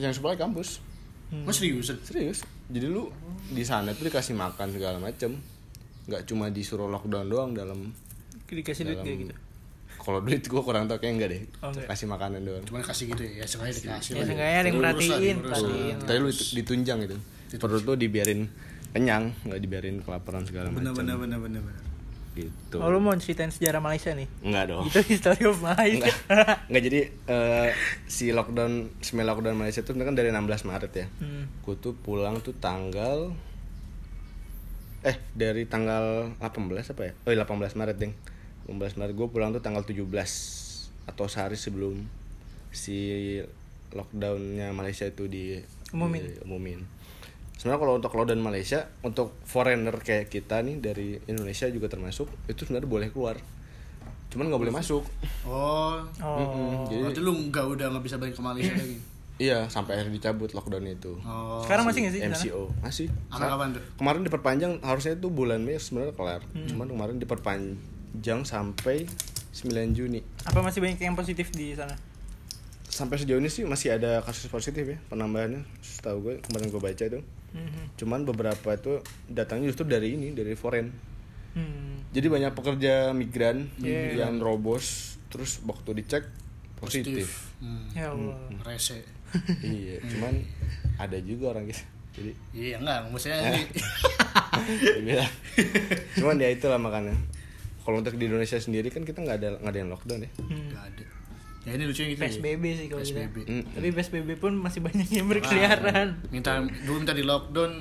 Yang 0.00 0.14
supply 0.14 0.34
kampus. 0.34 0.80
Mas 1.28 1.60
serius? 1.60 1.92
serius. 2.02 2.40
Jadi 2.68 2.86
lu 2.88 3.12
di 3.48 3.60
sana 3.60 3.92
tuh 3.92 4.08
dikasih 4.08 4.32
makan 4.32 4.72
segala 4.72 4.96
macem. 4.96 5.36
Nggak 6.08 6.24
cuma 6.24 6.48
disuruh 6.48 6.88
lockdown 6.88 7.28
doang 7.28 7.50
dalam 7.52 7.92
Dikasih 8.48 8.88
duit 8.88 8.96
dalam 8.96 9.04
kayak 9.04 9.18
gitu. 9.28 9.34
kalau 9.98 10.24
duit 10.24 10.40
gue 10.40 10.62
kurang 10.64 10.88
tau 10.88 10.96
kayak 10.96 11.12
enggak 11.20 11.28
deh. 11.36 11.42
Oh, 11.60 11.68
enggak. 11.68 11.84
kasih 11.84 12.06
makanan 12.08 12.40
doang. 12.40 12.64
Cuman 12.64 12.80
kasih 12.80 13.12
gitu 13.12 13.22
ya, 13.22 13.44
ya 13.44 13.46
sengaja 13.46 13.76
dikasih. 13.76 14.12
Ya 14.16 14.24
ada 14.24 14.68
yang. 15.20 15.38
Tuh, 15.44 15.68
tapi 16.00 16.18
lu 16.18 16.28
itu- 16.32 16.48
ditunjang 16.56 16.98
gitu. 17.04 17.16
Perut 17.60 17.82
tuh 17.84 17.96
dibiarin 17.96 18.48
kenyang 18.88 19.36
nggak 19.44 19.60
dibiarin 19.60 20.00
kelaparan 20.00 20.48
segala 20.48 20.72
macam 20.72 20.96
bener 20.96 21.16
bener 21.16 21.38
bener 21.38 21.60
bener. 21.60 21.87
Gitu 22.38 22.78
Oh 22.78 22.86
lu 22.86 23.02
mau 23.02 23.10
ceritain 23.16 23.50
sejarah 23.50 23.82
Malaysia 23.82 24.14
nih? 24.14 24.30
enggak 24.40 24.70
dong 24.70 24.86
Itu 24.86 25.02
history 25.02 25.42
of 25.44 25.58
Malaysia. 25.58 26.06
Enggak 26.70 26.82
jadi 26.86 27.00
eh, 27.26 27.68
si 28.06 28.30
lockdown 28.30 28.94
semi 29.02 29.26
lockdown 29.26 29.58
Malaysia 29.58 29.82
itu 29.82 29.90
kan 29.90 30.14
dari 30.14 30.30
16 30.30 30.46
Maret 30.64 30.92
ya. 30.94 31.06
Hmm. 31.18 31.50
Gue 31.60 31.74
tuh 31.74 31.92
pulang 31.92 32.38
tuh 32.38 32.54
tanggal 32.54 33.34
eh 35.02 35.16
dari 35.32 35.62
tanggal 35.64 36.34
18 36.42 36.92
apa 36.94 37.02
ya? 37.06 37.12
Oh 37.26 37.30
iya 37.30 37.46
18 37.46 37.78
Maret, 37.78 37.96
Ding. 37.96 38.14
18 38.66 38.98
Maret 38.98 39.14
gue 39.14 39.28
pulang 39.30 39.50
tuh 39.50 39.62
tanggal 39.62 39.86
17 39.86 40.04
atau 41.08 41.24
sehari 41.24 41.56
sebelum 41.56 42.04
si 42.68 43.38
lockdownnya 43.90 44.74
Malaysia 44.76 45.08
itu 45.08 45.24
di 45.24 45.56
Umumin. 45.88 46.36
umumin. 46.44 46.80
Sebenarnya 47.58 47.80
kalau 47.82 47.94
untuk 47.98 48.14
lockdown 48.14 48.38
Malaysia, 48.38 48.86
untuk 49.02 49.34
foreigner 49.42 49.98
kayak 49.98 50.30
kita 50.30 50.62
nih 50.62 50.78
dari 50.78 51.18
Indonesia 51.26 51.66
juga 51.66 51.90
termasuk, 51.90 52.30
itu 52.46 52.62
sebenarnya 52.62 52.86
boleh 52.86 53.08
keluar. 53.10 53.34
Cuman 54.30 54.46
nggak 54.46 54.62
boleh 54.62 54.74
masuk. 54.78 55.02
Oh, 55.42 55.98
Oh. 56.22 56.38
Mm-mm, 56.38 56.86
jadi 56.86 57.00
berarti 57.02 57.20
lu 57.20 57.32
nggak 57.50 57.64
udah 57.66 57.86
nggak 57.90 58.04
bisa 58.06 58.16
balik 58.22 58.38
ke 58.38 58.42
Malaysia 58.46 58.72
lagi. 58.78 58.98
Iya, 59.38 59.70
sampai 59.70 59.94
akhirnya 59.94 60.18
dicabut 60.18 60.50
lockdown 60.50 60.86
itu. 60.86 61.14
Oh. 61.22 61.62
Sekarang 61.62 61.86
masih 61.86 62.06
nggak 62.06 62.14
sih? 62.14 62.22
MCO 62.26 62.62
masih. 62.82 63.06
Sampai 63.30 63.46
kapan 63.50 63.68
tuh? 63.74 63.82
Kemarin 63.94 64.20
diperpanjang 64.26 64.72
harusnya 64.82 65.14
itu 65.14 65.30
bulan 65.30 65.62
Mei 65.62 65.78
sebenarnya 65.78 66.14
kelar. 66.14 66.42
Hmm. 66.54 66.66
Cuman 66.66 66.86
kemarin 66.90 67.16
diperpanjang 67.22 68.40
sampai 68.42 69.06
9 69.54 69.94
Juni. 69.98 70.22
Apa 70.46 70.62
masih 70.62 70.82
banyak 70.82 70.98
yang 70.98 71.14
positif 71.14 71.54
di 71.54 71.74
sana? 71.74 71.94
Sampai 72.90 73.18
sejauh 73.18 73.38
ini 73.38 73.46
sih 73.46 73.62
masih 73.62 73.94
ada 73.94 74.22
kasus 74.26 74.50
positif 74.50 74.82
ya 74.82 74.98
penambahannya. 75.06 75.62
Setahu 75.82 76.18
gue 76.22 76.34
kemarin 76.42 76.66
gue 76.70 76.82
baca 76.82 77.04
itu. 77.06 77.22
Mhm. 77.58 77.82
Cuman 77.96 78.20
beberapa 78.22 78.68
itu 78.72 79.02
datangnya 79.26 79.68
justru 79.68 79.84
dari 79.84 80.14
ini 80.14 80.30
dari 80.30 80.54
foreign. 80.54 80.88
Hmm. 81.52 81.98
Jadi 82.08 82.26
banyak 82.26 82.52
pekerja 82.52 83.10
migran 83.10 83.66
Iya. 83.76 84.24
yang 84.24 84.38
robos 84.38 85.18
terus 85.28 85.58
waktu 85.62 85.98
dicek 85.98 86.24
positif. 86.76 87.52
Hmm. 87.58 87.90
Ya 87.92 88.08
Allah. 88.08 88.38
Rese. 88.62 89.02
iya, 89.60 89.98
cuman 90.00 90.40
ada 90.96 91.18
juga 91.20 91.52
orang 91.52 91.66
gitu. 91.66 91.82
Jadi 92.14 92.32
Iya 92.50 92.78
enggak, 92.78 93.00
maksudnya 93.10 93.38
Eh. 93.52 93.66
cuman 96.14 96.36
ya 96.36 96.48
itulah 96.48 96.76
makanya 96.76 97.14
kalau 97.80 97.98
untuk 97.98 98.14
di 98.14 98.26
Indonesia 98.26 98.56
sendiri 98.56 98.88
kan 98.88 99.02
kita 99.02 99.20
nggak 99.20 99.36
ada 99.36 99.48
nggak 99.58 99.70
ada 99.70 99.78
yang 99.78 99.90
lockdown 99.90 100.20
ya 100.20 100.30
Hmm. 100.38 100.64
nggak 100.68 100.84
ada. 100.86 101.04
Ya 101.60 101.70
ini 101.72 101.84
lucunya 101.84 102.08
gitu. 102.10 102.18
ya. 102.18 102.28
PSBB 102.28 102.64
sih 102.72 102.86
kalau 102.86 103.00
kita. 103.00 103.18
PSBB. 103.22 103.36
Mm. 103.44 103.62
Tapi 103.70 103.88
PSBB 103.90 104.28
pun 104.36 104.52
masih 104.54 104.80
banyak 104.80 105.08
yang 105.08 105.26
berkeliaran. 105.26 106.08
Minta 106.28 106.52
dulu 106.80 106.98
minta 106.98 107.12
di 107.12 107.22
lockdown, 107.22 107.72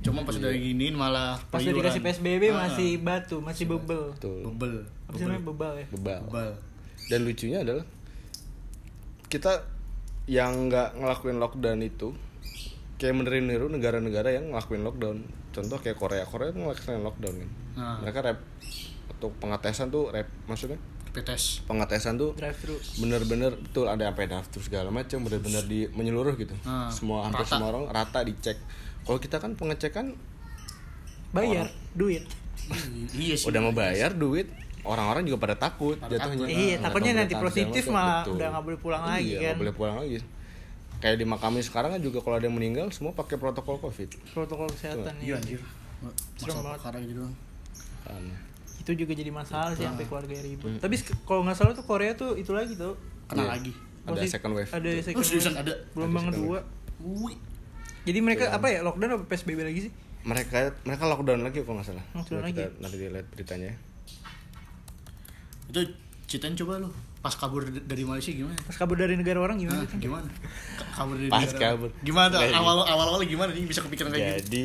cuma 0.00 0.22
pas 0.22 0.34
udah 0.34 0.50
giniin 0.50 0.92
malah 0.92 1.36
Pas 1.44 1.58
udah 1.60 1.70
dikasih 1.72 2.00
PSBB 2.00 2.42
Ah, 2.48 2.66
masih 2.66 2.98
batu, 2.98 3.36
masih 3.38 3.66
bebel. 3.66 4.10
betul 4.12 4.42
bebel. 4.48 4.74
Apa 5.04 5.14
sih 5.14 5.24
namanya 5.24 5.44
bebal 5.44 5.72
ya? 5.74 5.86
bebal 5.90 6.18
Bebel. 6.24 6.50
dan 7.06 7.20
lucunya 7.22 7.58
adalah 7.60 7.84
kita 9.26 9.52
yang 10.26 10.68
nggak 10.68 10.94
ngelakuin 10.94 11.38
lockdown 11.38 11.80
itu 11.80 12.12
kayak 12.96 13.14
meniru 13.14 13.66
negara-negara 13.66 14.28
yang 14.30 14.50
ngelakuin 14.50 14.82
lockdown 14.82 15.16
contoh 15.50 15.78
kayak 15.78 15.96
Korea 15.96 16.24
Korea 16.24 16.50
tuh 16.50 16.60
ngelakuin 16.62 17.02
lockdown 17.02 17.36
kan 17.36 17.50
Nah. 17.78 18.02
mereka 18.02 18.18
rap 18.24 18.38
untuk 19.08 19.30
pengetesan 19.38 19.86
tuh 19.88 20.10
rap 20.10 20.26
maksudnya 20.44 20.82
Petes. 21.20 21.60
pengetesan 21.64 22.14
tuh 22.14 22.30
Drive 22.32 22.54
thru. 22.56 22.76
bener-bener 22.98 23.52
betul 23.54 23.84
ada 23.84 24.06
sampai 24.06 24.26
daftar 24.26 24.60
segala 24.60 24.88
macam 24.88 25.18
bener-bener 25.20 25.64
di 25.64 25.80
menyeluruh 25.88 26.34
gitu 26.34 26.54
Ah, 26.62 26.86
semua 26.88 27.24
hampir 27.24 27.42
rata. 27.42 27.50
semua 27.52 27.68
orang 27.70 27.84
rata 27.88 28.20
dicek 28.22 28.56
kalau 29.02 29.18
kita 29.18 29.36
kan 29.36 29.52
pengecekan 29.52 30.14
Bayar 31.28 31.66
duit. 31.92 32.24
iya 33.12 33.34
sih. 33.34 33.46
udah 33.46 33.60
mau 33.60 33.72
bayar 33.72 34.12
duit 34.12 34.48
orang-orang 34.80 35.22
juga 35.22 35.38
pada 35.38 35.56
takut 35.58 35.96
Pada 35.96 36.14
jatuhnya 36.14 36.40
takut. 36.42 36.48
Iya, 36.48 36.76
takutnya 36.78 37.12
nanti 37.18 37.34
positif 37.36 37.82
malah 37.88 38.22
Betul. 38.22 38.34
udah 38.34 38.46
nggak 38.48 38.64
boleh 38.64 38.78
pulang 38.78 39.02
iya, 39.02 39.10
lagi 39.10 39.28
nggak 39.30 39.44
kan. 39.44 39.56
boleh 39.58 39.74
pulang 39.74 39.96
lagi 39.98 40.16
kayak 40.98 41.16
di 41.16 41.26
makamnya 41.26 41.62
sekarang 41.62 41.90
kan 41.92 42.00
juga 42.00 42.18
kalau 42.18 42.36
ada 42.36 42.44
yang 42.44 42.54
meninggal 42.54 42.88
semua 42.88 43.12
pakai 43.12 43.36
protokol 43.36 43.78
covid 43.78 44.08
Protokol 44.28 44.66
kesehatan 44.68 45.14
Iya 45.16 45.28
ya. 45.28 45.36
anjir. 45.36 45.60
Serem 45.60 46.14
Masalah 46.48 46.62
banget. 46.64 46.78
perkara 46.80 46.96
gitu 47.00 47.14
doang. 47.18 47.34
Itu 48.88 48.96
juga 48.96 49.12
jadi 49.12 49.28
masalah 49.28 49.76
sih 49.76 49.84
sampai 49.84 50.02
keluarga 50.02 50.32
ribut. 50.32 50.72
Hmm. 50.72 50.80
Tapi 50.80 50.96
kalau 51.22 51.44
nggak 51.44 51.52
salah 51.54 51.72
tuh 51.72 51.84
Korea 51.84 52.16
tuh 52.16 52.32
itu 52.34 52.48
lagi 52.50 52.72
tuh. 52.72 52.96
Kena 53.28 53.44
Iya. 53.44 53.50
lagi. 53.52 53.72
ada 54.00 54.16
Masih- 54.16 54.32
second 54.32 54.52
wave 54.56 54.70
Ada 54.70 54.88
second 55.04 55.20
Oh, 55.20 55.28
wave. 55.28 55.60
ada? 55.60 55.72
Gelombang 55.92 56.24
Ada 56.24 56.32
second 56.32 56.40
kedua. 56.40 56.58
Wih. 57.20 57.36
Jadi 58.02 58.18
mereka 58.18 58.44
apa 58.48 58.66
ya 58.66 58.80
lockdown 58.80 59.10
apa 59.12 59.24
PSBB 59.26 59.60
lagi 59.62 59.80
sih? 59.84 59.92
mereka 60.20 60.56
mereka 60.82 61.04
lockdown 61.06 61.40
lagi 61.42 61.60
kalau 61.60 61.76
nggak 61.76 61.86
salah 61.86 62.04
Lockdown 62.10 62.40
Coba 62.40 62.48
kita 62.48 62.64
lagi. 62.64 62.80
nanti 62.80 62.96
lihat 62.98 63.26
beritanya 63.28 63.72
Itu 65.66 65.80
ceritain 66.26 66.56
coba 66.56 66.80
lu 66.80 66.88
pas 67.18 67.34
kabur 67.34 67.60
dari 67.66 68.02
Malaysia 68.02 68.30
gimana? 68.30 68.56
Pas 68.58 68.72
kabur 68.74 68.96
dari 68.96 69.12
negara 69.12 69.38
orang 69.38 69.58
gimana? 69.58 69.84
Tuh? 69.84 69.98
gimana? 69.98 70.28
Ka- 70.74 70.88
Kabur 70.96 71.14
dari 71.14 71.28
Pas 71.28 71.44
negara- 71.44 71.76
kabur. 71.76 71.90
Gimana. 72.00 72.34
Awal 72.40 72.76
awal 72.86 73.06
awal 73.10 73.20
gimana 73.24 73.52
nih 73.52 73.64
bisa 73.64 73.80
kepikiran 73.80 74.08
kayak 74.08 74.24
gitu? 74.38 74.48
jadi 74.48 74.64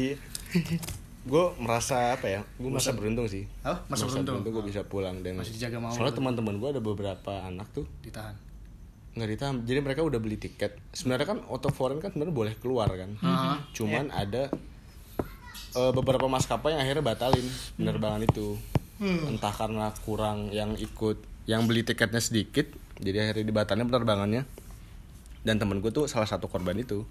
gue 1.23 1.43
merasa 1.55 2.19
apa 2.19 2.27
ya 2.27 2.41
gue 2.59 2.67
merasa 2.67 2.91
beruntung 2.91 3.31
sih. 3.31 3.47
Apa? 3.63 3.87
Masa 3.87 4.03
beruntung? 4.11 4.43
gue 4.43 4.63
bisa 4.67 4.83
pulang 4.83 5.23
dan 5.23 5.39
Masih 5.39 5.55
dijaga 5.55 5.79
mama 5.79 5.95
soalnya 5.95 6.19
teman-teman 6.19 6.59
gue 6.59 6.69
ada 6.75 6.81
beberapa 6.83 7.33
anak 7.47 7.71
tuh. 7.71 7.87
Ditahan. 8.03 8.35
nggak 9.13 9.29
ditahan 9.29 9.55
jadi 9.63 9.79
mereka 9.79 10.01
udah 10.03 10.19
beli 10.19 10.35
tiket. 10.35 10.75
Sebenarnya 10.91 11.37
kan 11.37 11.39
auto 11.47 11.69
foreign 11.71 12.01
kan 12.03 12.11
sebenarnya 12.11 12.35
boleh 12.35 12.53
keluar 12.59 12.89
kan. 12.91 13.15
Hah? 13.23 13.61
cuman 13.71 14.11
ada 14.11 14.51
eh, 15.79 15.91
beberapa 15.95 16.27
maskapai 16.27 16.75
yang 16.75 16.81
akhirnya 16.83 17.05
batalin 17.05 17.47
penerbangan 17.79 18.21
itu. 18.27 18.59
Entah 19.03 19.53
karena 19.53 19.91
kurang 20.03 20.51
yang 20.51 20.75
ikut 20.75 21.23
yang 21.43 21.67
beli 21.67 21.83
tiketnya 21.83 22.23
sedikit 22.23 22.71
jadi 22.99 23.29
akhirnya 23.29 23.45
dibatalin 23.47 23.87
penerbangannya. 23.87 24.43
Dan 25.43 25.59
temen 25.59 25.83
gue 25.83 25.91
tuh 25.91 26.07
salah 26.07 26.27
satu 26.27 26.47
korban 26.47 26.75
itu 26.79 27.03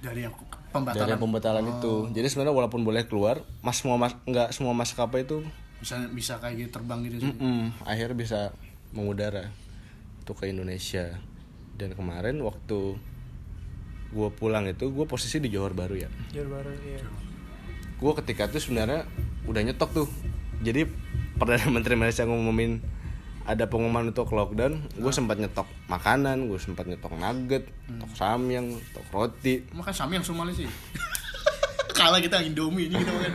Dari 0.00 0.24
yang 0.24 0.34
pembatalan. 0.72 1.00
dari 1.04 1.10
yang 1.12 1.22
pembatalan 1.22 1.64
itu. 1.76 1.94
Jadi 2.16 2.26
sebenarnya 2.32 2.56
walaupun 2.56 2.80
boleh 2.82 3.04
keluar 3.04 3.44
mas 3.60 3.80
semua 3.80 4.00
mas 4.00 4.16
nggak 4.24 4.48
semua 4.56 4.72
maskapai 4.72 5.28
itu 5.28 5.44
bisa 5.80 5.96
bisa 6.12 6.36
kayak 6.40 6.66
gitu 6.66 6.70
terbang 6.80 7.04
gitu 7.08 7.24
sih. 7.24 7.32
mm 7.32 7.84
akhirnya 7.84 8.16
bisa 8.16 8.40
mengudara. 8.96 9.52
Untuk 10.24 10.40
ke 10.40 10.52
Indonesia. 10.52 11.16
Dan 11.76 11.96
kemarin 11.96 12.36
waktu 12.44 13.00
gue 14.10 14.28
pulang 14.34 14.66
itu 14.66 14.90
gue 14.90 15.06
posisi 15.06 15.38
di 15.38 15.48
Johor 15.48 15.72
Baru 15.72 15.96
ya. 15.96 16.10
Johor 16.34 16.50
Baru 16.50 16.70
iya. 16.82 17.00
gue 18.00 18.12
ketika 18.24 18.48
itu 18.48 18.58
sebenarnya 18.64 19.04
udah 19.44 19.62
nyetok 19.64 19.90
tuh. 19.92 20.08
Jadi 20.60 20.88
perdana 21.40 21.68
menteri 21.72 21.96
Malaysia 21.96 22.24
ngumumin 22.28 22.80
ada 23.42 23.64
pengumuman 23.64 24.06
untuk 24.06 24.28
lockdown 24.28 24.78
gue 24.92 25.10
sempat 25.10 25.36
nyetok 25.36 25.64
makanan 25.86 26.46
gue 26.46 26.56
sempat 26.56 26.84
nyetok 26.84 27.12
nugget 27.14 27.64
nyetok 27.86 28.12
samyang 28.12 28.66
nyetok 28.70 29.06
roti 29.10 29.64
Makan 29.70 29.90
sami 29.90 30.12
yang 30.16 30.24
Somali 30.24 30.52
sih. 30.52 30.68
Kalah 31.96 32.16
kita 32.18 32.40
Indomie 32.40 32.86
ini 32.86 32.96
kita 32.96 33.12
makan. 33.12 33.32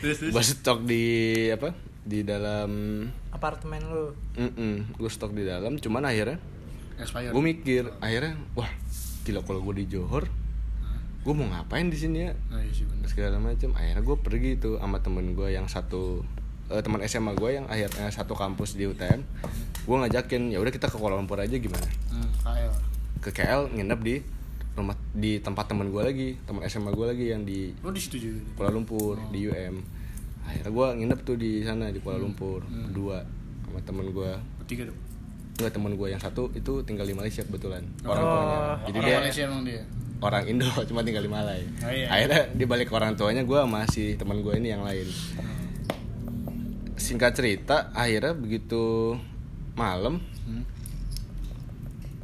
Terus 0.00 0.16
terus. 0.18 0.32
gue 0.32 0.42
stok 0.44 0.78
di 0.82 1.04
apa 1.48 1.70
di 2.02 2.22
dalam 2.22 2.70
Apartemen 3.28 3.82
lu. 3.84 4.06
gue 4.90 5.10
stok 5.10 5.30
di 5.30 5.44
dalam 5.44 5.76
cuman 5.76 6.02
akhirnya 6.04 6.38
Expired. 6.96 7.30
gue 7.30 7.42
mikir 7.44 7.82
akhirnya 7.98 8.34
wah 8.52 8.66
gila 9.22 9.42
kalau 9.42 9.62
gue 9.62 9.84
di 9.84 9.86
Johor 9.88 10.26
gue 11.18 11.34
mau 11.34 11.46
ngapain 11.46 11.86
di 11.86 11.94
sini 11.94 12.18
ya 12.20 12.32
Nah, 12.48 12.58
iya 12.58 12.72
sih 12.72 12.82
bener. 12.82 13.06
segala 13.06 13.36
macam 13.36 13.70
akhirnya 13.72 14.00
gue 14.00 14.16
pergi 14.16 14.50
tuh 14.56 14.74
sama 14.78 14.98
temen 14.98 15.30
gue 15.32 15.48
yang 15.48 15.66
satu 15.66 16.24
eh, 16.68 16.80
teman 16.80 17.00
SMA 17.02 17.32
gue 17.32 17.50
yang 17.52 17.66
akhirnya 17.66 18.08
satu 18.08 18.32
kampus 18.32 18.74
di 18.74 18.84
UTM 18.84 19.20
gue 19.80 19.96
ngajakin 19.98 20.42
ya 20.48 20.58
udah 20.58 20.70
kita 20.70 20.86
ke 20.86 20.94
Kuala 20.94 21.14
Lumpur 21.14 21.36
aja 21.36 21.52
gimana 21.52 21.88
Hmm, 22.08 22.28
KL. 22.38 22.72
ke 23.18 23.30
KL 23.30 23.72
nginep 23.72 24.00
di 24.00 24.16
rumah 24.74 24.94
di 25.10 25.38
tempat 25.38 25.66
temen 25.66 25.88
gue 25.88 25.98
lagi 26.00 26.28
teman 26.40 26.62
SMA 26.64 26.90
gue 26.90 27.06
lagi 27.08 27.24
yang 27.26 27.42
di 27.42 27.72
Oh 27.80 27.88
di 27.88 27.98
situ 27.98 28.16
juga. 28.20 28.40
Kuala 28.54 28.70
Lumpur 28.70 29.18
di 29.28 29.44
UM 29.44 29.80
akhirnya 30.40 30.70
gue 30.70 30.86
nginep 30.96 31.18
tuh 31.22 31.36
di 31.36 31.60
sana 31.60 31.88
di 31.88 31.98
Kuala 31.98 32.16
Lumpur 32.16 32.62
berdua 32.64 33.20
sama 33.62 33.80
temen 33.80 34.06
gue 34.08 34.30
Bertiga 34.58 34.84
dong. 34.84 34.98
Enggak 35.54 35.72
temen 35.72 35.92
gue 35.92 36.08
yang 36.08 36.18
satu 36.18 36.52
itu 36.52 36.72
tinggal 36.82 37.02
di 37.02 37.12
Malaysia 37.12 37.42
kebetulan 37.42 37.82
orang 38.00 38.20
Oh. 38.20 38.30
tuanya 38.30 38.54
jadi 38.84 38.94
Orang 38.94 39.04
dia 39.04 39.18
Malaysia 39.18 39.42
emang 39.42 39.62
dia. 39.62 39.82
orang 40.18 40.42
Indo 40.46 40.66
cuma 40.88 41.00
tinggal 41.00 41.20
di 41.20 41.30
Malai 41.30 41.62
Oh, 41.78 41.88
iya. 41.88 42.06
akhirnya 42.08 42.42
dia 42.52 42.66
balik 42.66 42.86
ke 42.86 42.94
orang 42.94 43.12
tuanya 43.12 43.42
gue 43.42 43.60
masih 43.64 44.14
teman 44.14 44.38
gue 44.38 44.54
ini 44.54 44.68
yang 44.68 44.82
lain 44.82 45.06
singkat 46.98 47.32
cerita 47.32 47.90
akhirnya 47.92 48.34
begitu 48.34 49.14
malam 49.72 50.18
Hmm. 50.42 50.64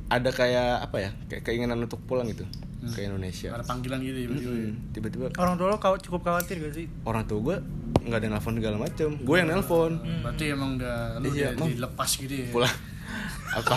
ada 0.06 0.30
kayak 0.30 0.82
apa 0.82 0.96
ya 0.98 1.10
kayak 1.26 1.42
keinginan 1.42 1.78
untuk 1.78 2.00
pulang 2.02 2.26
gitu 2.26 2.44
ke 2.86 3.00
Indonesia. 3.02 3.48
Ada 3.50 3.64
panggilan 3.64 3.96
gitu 3.98 4.12
ya 4.14 4.26
tiba-tiba. 4.26 4.52
Hmm, 4.52 4.72
tiba-tiba 4.92 5.24
Orang 5.34 5.54
tua 5.54 5.66
lo 5.66 5.78
kau 5.78 5.96
cukup 5.96 6.20
khawatir 6.22 6.58
gak 6.58 6.74
sih? 6.74 6.86
orang 7.02 7.24
tua 7.24 7.38
gue 7.42 7.56
nggak 8.02 8.18
ada 8.18 8.28
nelfon 8.28 8.54
segala 8.54 8.76
macem. 8.78 9.10
Gue 9.18 9.36
yang 9.38 9.48
nelpon 9.48 9.92
Berarti 10.20 10.44
emang 10.50 10.76
udah 10.76 11.16
lu 11.16 11.28
Iya, 11.30 11.52
udah 11.54 11.64
dilepas 11.66 12.10
gitu 12.14 12.34
ya. 12.34 12.48
pulang. 12.50 12.76
Apa? 13.56 13.76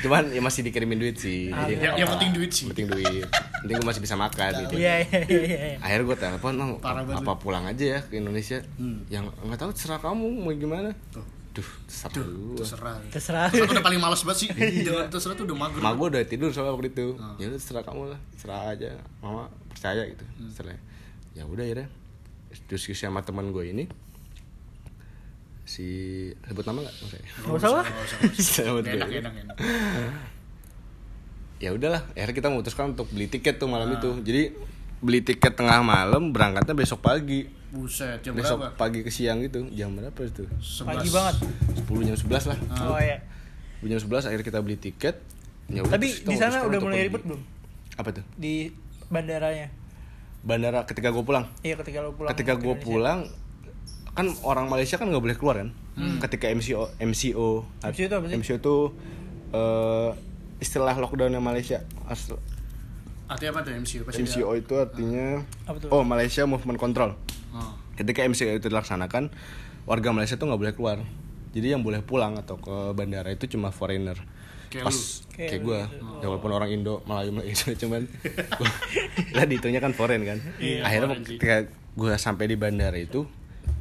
Cuman 0.00 0.22
ya 0.28 0.40
masih 0.40 0.62
dikirimin 0.62 0.96
duit 0.96 1.16
sih. 1.16 1.50
Jadi 1.50 1.72
Yang, 1.76 1.94
yang 1.98 2.08
penting 2.10 2.30
duit 2.32 2.50
sih. 2.50 2.66
penting 2.68 2.86
duit 2.88 3.26
penting 3.60 3.76
gue 3.76 3.86
masih 3.86 4.00
bisa 4.00 4.14
makan 4.14 4.50
gitu 4.62 4.74
Iya 4.74 4.94
iya 5.00 5.20
iya. 5.22 5.40
iya. 5.66 5.76
akhirnya 5.78 6.04
gue 6.06 6.18
telepon 6.18 6.52
mau 6.54 6.76
apa 6.80 7.32
pulang 7.36 7.64
aja 7.64 7.84
ya 7.86 8.00
ke 8.00 8.16
Indonesia 8.16 8.58
Hmm. 8.74 9.04
yang 9.06 9.28
nggak 9.28 9.56
tahu 9.56 9.70
terserah 9.70 9.98
kamu 9.98 10.24
mau 10.38 10.50
gimana 10.50 10.90
Tuh. 11.08 11.20
duh 11.50 11.66
terserah 11.84 12.12
Tuh, 12.12 12.22
lu 12.22 12.54
terserah. 12.54 12.94
Terserah. 13.08 13.46
Terserah 13.48 13.66
tuh 13.66 13.74
udah 13.74 13.84
paling 13.84 13.98
males 13.98 14.22
banget 14.22 14.38
sih. 14.38 14.48
Jangan 14.80 15.06
terserah 15.12 15.34
tuh 15.34 15.44
udah 15.44 15.56
mager. 15.58 15.80
Mak 15.80 15.92
gue 15.92 16.06
udah 16.08 16.22
tidur 16.24 16.48
soalnya 16.48 16.72
waktu 16.72 16.88
itu 16.88 17.06
Ah. 17.16 17.34
ya 17.36 17.46
udah 17.46 17.58
terserah 17.58 17.82
kamu 17.82 18.02
lah 18.08 18.20
terserah 18.30 18.60
aja 18.70 18.90
mama 19.18 19.44
percaya 19.66 20.02
gitu 20.04 20.24
Hmm. 20.30 20.46
terserah 20.46 20.78
ya 21.30 21.42
udah 21.44 21.62
akhirnya 21.62 21.88
diskusi 22.66 22.96
sama 22.96 23.20
teman 23.20 23.50
gue 23.50 23.64
ini 23.66 23.84
si 25.62 25.86
sebut 26.42 26.64
nama 26.64 26.82
nggak 26.82 26.94
maksudnya 26.96 27.22
Gak 27.36 27.54
usah 27.56 27.70
lah. 27.72 27.84
Nggak 27.84 28.02
usah, 28.02 28.16
nggak 28.16 28.32
usah. 28.32 28.50
Sebut 28.50 28.84
Enak, 28.84 29.08
enak, 29.12 29.34
enak. 29.36 29.56
ya 31.60 31.70
udahlah 31.70 32.02
akhirnya 32.10 32.34
kita 32.34 32.48
memutuskan 32.48 32.84
untuk 32.90 33.06
beli 33.08 33.26
tiket 33.26 33.56
tuh 33.56 33.68
malam 33.68 33.86
Ah. 33.86 33.96
itu 33.96 34.10
jadi 34.20 34.56
beli 34.98 35.20
tiket 35.20 35.52
tengah 35.54 35.80
malam 35.80 36.28
berangkatnya 36.30 36.72
besok 36.72 37.00
pagi 37.00 37.44
Buset, 37.70 38.18
jam 38.20 38.34
besok 38.34 38.58
berapa? 38.58 38.74
pagi 38.74 39.00
ke 39.00 39.08
siang 39.08 39.38
gitu 39.40 39.62
jam 39.70 39.92
berapa 39.92 40.18
itu 40.18 40.42
Pagi 40.82 41.06
11. 41.06 41.14
banget. 41.14 41.34
10 41.86 42.02
jam 42.02 42.16
11 42.18 42.50
lah 42.50 42.58
Oh 42.84 42.98
iya. 42.98 43.18
jam 43.80 44.00
11 44.00 44.26
akhirnya 44.26 44.42
kita 44.42 44.58
beli 44.58 44.76
tiket 44.76 45.14
ya 45.68 45.80
Tapi 45.80 46.06
di 46.18 46.34
sana 46.34 46.64
udah 46.64 46.80
mulai 46.80 47.06
ribet 47.06 47.22
belum? 47.22 47.38
apa 47.94 48.08
tuh 48.10 48.24
Di 48.34 48.74
bandaranya. 49.06 49.70
bandara 50.40 50.82
ketika 50.82 51.08
gue 51.10 51.22
pulang 51.22 51.46
Iya 51.60 51.76
ketika 51.76 52.00
lo 52.00 52.10
pulang. 52.10 52.32
ketika 52.32 52.52
ke 52.54 52.60
gue 52.60 52.74
pulang 52.76 53.28
kan 54.10 54.26
orang 54.42 54.66
Malaysia 54.66 54.96
kan 54.96 55.06
nggak 55.06 55.22
boleh 55.22 55.36
keluar 55.36 55.56
kan 55.58 55.68
ketika 56.18 56.48
MCO 56.48 56.90
MCO 56.98 57.62
MCO 57.84 58.02
itu 58.02 58.10
apa 58.10 58.26
sih? 58.26 58.34
MCO 58.34 58.54
itu 58.56 58.76
eh, 59.52 60.10
istilah 60.60 60.94
lockdownnya 60.94 61.40
Malaysia? 61.40 61.82
As- 62.06 62.30
Artinya 63.26 63.50
apa 63.54 63.60
tuh 63.62 63.72
MCO? 63.72 64.02
Pasti 64.04 64.22
MCO 64.22 64.50
itu 64.54 64.74
artinya 64.74 65.38
Apa 65.64 65.78
tuh? 65.78 65.88
oh 65.88 66.02
Malaysia 66.02 66.42
Movement 66.44 66.78
Control. 66.78 67.14
Oh. 67.50 67.74
ketika 67.94 68.22
MCO 68.22 68.54
itu 68.54 68.66
dilaksanakan 68.66 69.28
warga 69.82 70.08
Malaysia 70.10 70.34
tuh 70.34 70.46
nggak 70.46 70.60
boleh 70.60 70.74
keluar. 70.74 70.98
Jadi 71.50 71.66
yang 71.68 71.82
boleh 71.82 71.98
pulang 72.00 72.38
atau 72.38 72.56
ke 72.56 72.94
bandara 72.94 73.28
itu 73.28 73.46
cuma 73.46 73.70
foreigner. 73.70 74.14
Kayak 74.70 74.86
pas 74.86 74.94
lu. 74.94 75.02
Kayak 75.34 75.48
kayak 75.50 75.62
gue 75.62 75.80
ya 76.20 76.26
walaupun 76.26 76.50
orang 76.50 76.70
Indo 76.70 77.02
Melayu 77.04 77.30
Melayu 77.32 77.50
itu 77.50 77.74
cuman 77.82 78.06
lah 79.36 79.44
dihitungnya 79.44 79.80
kan 79.82 79.92
foreign 79.92 80.22
kan? 80.22 80.38
Iya, 80.58 80.86
akhirnya 80.86 81.08
ketika 81.18 81.56
gue 81.92 82.12
sampai 82.16 82.44
di 82.46 82.54
bandara 82.54 82.94
itu 82.94 83.26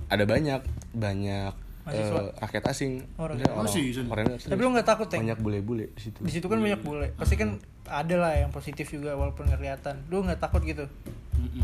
ada 0.10 0.26
banyak 0.26 0.62
banyak 0.92 1.54
Eh, 1.90 2.10
rakyat 2.38 2.64
asing 2.70 2.92
Oh, 3.16 3.26
Maksudnya 3.26 4.06
orang 4.06 4.26
asing, 4.36 4.50
Tapi 4.50 4.60
lo 4.60 4.70
nggak 4.72 4.88
takut 4.88 5.08
ya? 5.08 5.18
banyak 5.20 5.40
bule-bule 5.42 5.86
di 5.92 6.02
situ 6.02 6.18
Di 6.22 6.32
situ 6.32 6.46
kan 6.46 6.58
banyak 6.58 6.82
bule. 6.82 7.08
Pasti 7.16 7.36
kan 7.36 7.58
ada 7.86 8.16
lah 8.16 8.34
yang 8.38 8.50
positif 8.50 8.86
juga 8.88 9.14
walaupun 9.14 9.50
nggak 9.50 9.60
kelihatan. 9.60 9.96
Lu 10.08 10.22
nggak 10.22 10.40
takut 10.40 10.62
gitu? 10.62 10.86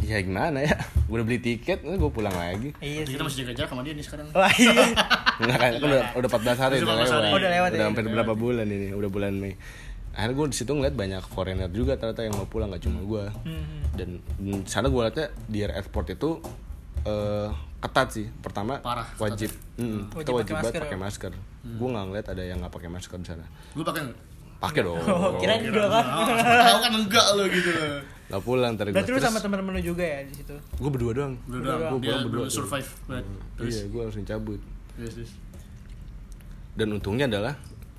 ya 0.01 0.23
gimana 0.23 0.63
ya 0.63 0.71
gue 1.07 1.15
udah 1.19 1.27
beli 1.27 1.35
tiket 1.35 1.83
gue 1.83 2.07
pulang 2.07 2.31
lagi 2.31 2.71
Iya 2.79 3.03
sih. 3.03 3.19
kita 3.19 3.27
masih 3.27 3.37
jaga 3.43 3.53
jarak 3.59 3.69
sama 3.75 3.81
dia 3.83 3.91
nih 3.91 4.05
sekarang. 4.07 4.27
Wah 4.31 4.51
iya. 4.55 4.71
Enggak 5.43 5.57
kan, 5.59 5.71
kan 5.75 5.83
udah, 5.83 6.01
udah 6.15 6.29
14 6.31 6.63
hari 6.63 6.75
Udah 6.79 6.87
udah 6.87 6.95
14 6.95 7.11
lewat. 7.11 7.27
Oh, 7.27 7.35
udah 7.35 7.51
lewat 7.51 7.69
ya? 7.69 7.75
Udah 7.75 7.87
hampir 7.91 8.05
berapa 8.07 8.33
bulan 8.33 8.67
ini, 8.71 8.87
udah 8.95 9.09
bulan 9.11 9.33
Mei. 9.35 9.53
Akhirnya 10.15 10.35
gue 10.39 10.45
di 10.47 10.55
situ 10.55 10.71
ngeliat 10.71 10.95
banyak 10.95 11.23
foreigner 11.27 11.67
juga 11.67 11.99
ternyata 11.99 12.23
yang 12.23 12.39
mau 12.39 12.47
pulang 12.47 12.71
gak 12.71 12.87
cuma 12.87 13.03
gue. 13.03 13.23
Hmm. 13.43 13.83
Dan 13.91 14.09
sana 14.63 14.87
gue 14.87 15.01
liatnya 15.01 15.27
di 15.43 15.59
airport 15.59 16.07
itu 16.15 16.39
eh 17.05 17.49
ketat 17.77 18.07
sih. 18.09 18.27
Pertama 18.39 18.77
Parah, 18.79 19.05
wajib, 19.15 19.53
Mm, 19.75 20.07
Wajib 20.09 20.17
kita 20.17 20.31
wajib 20.31 20.53
pakai 20.53 20.63
masker 20.63 20.81
pakai 20.81 20.95
ya? 20.95 21.01
masker. 21.01 21.31
Gue 21.75 21.87
nggak 21.87 22.05
ngeliat 22.05 22.27
ada 22.27 22.43
yang 22.43 22.57
nggak 22.57 22.71
pakai 22.71 22.89
masker 22.89 23.17
di 23.17 23.27
sana. 23.27 23.45
Lu 23.71 23.81
pakai 23.81 24.01
nggak? 24.03 24.19
Pakai 24.57 24.81
dong. 24.81 24.97
Oh, 25.05 25.35
kirain 25.35 25.61
enggak 25.61 25.85
kan? 25.85 26.05
Tahu 26.41 26.77
kan 26.79 26.91
enggak 26.95 27.25
lo 27.31 27.43
gitu 27.45 27.69
loh. 27.69 27.99
Gak 28.25 28.41
pulang 28.41 28.73
gue. 28.73 28.89
Berarti 28.89 29.11
lu 29.11 29.19
sama 29.19 29.37
temen-temen 29.37 29.71
lu 29.75 29.81
juga 29.85 30.01
ya 30.01 30.19
di 30.23 30.33
situ? 30.33 30.55
Gue 30.75 30.89
berdua 30.89 31.11
doang. 31.13 31.33
Gua 31.45 31.59
dia 31.59 31.75
pulang 31.91 31.93
berdua 31.93 32.15
belum 32.25 32.45
tuh. 32.45 32.55
survive. 32.55 32.89
Terus, 33.55 33.69
Iya, 33.71 33.83
gue 33.85 34.01
langsung 34.01 34.25
cabut. 34.25 34.61
terus, 34.95 35.13
terus. 35.13 35.31
dan 36.73 36.87
untungnya 36.89 37.25
adalah 37.25 37.55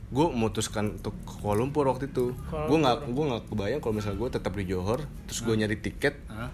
gue 0.07 0.27
memutuskan 0.27 0.97
untuk 0.97 1.17
ke 1.19 1.35
Kuala 1.39 1.59
Lumpur 1.59 1.85
waktu 1.87 2.07
itu 2.07 2.33
gue 2.47 2.79
nggak 2.79 2.97
gue 3.07 3.25
nggak 3.27 3.43
kebayang 3.47 3.81
kalau 3.81 3.95
misalnya 3.95 4.19
gue 4.19 4.31
tetap 4.31 4.53
di 4.53 4.65
Johor 4.65 5.01
terus 5.25 5.41
gue 5.41 5.55
nyari 5.55 5.77
tiket 5.77 6.15
Hah? 6.27 6.53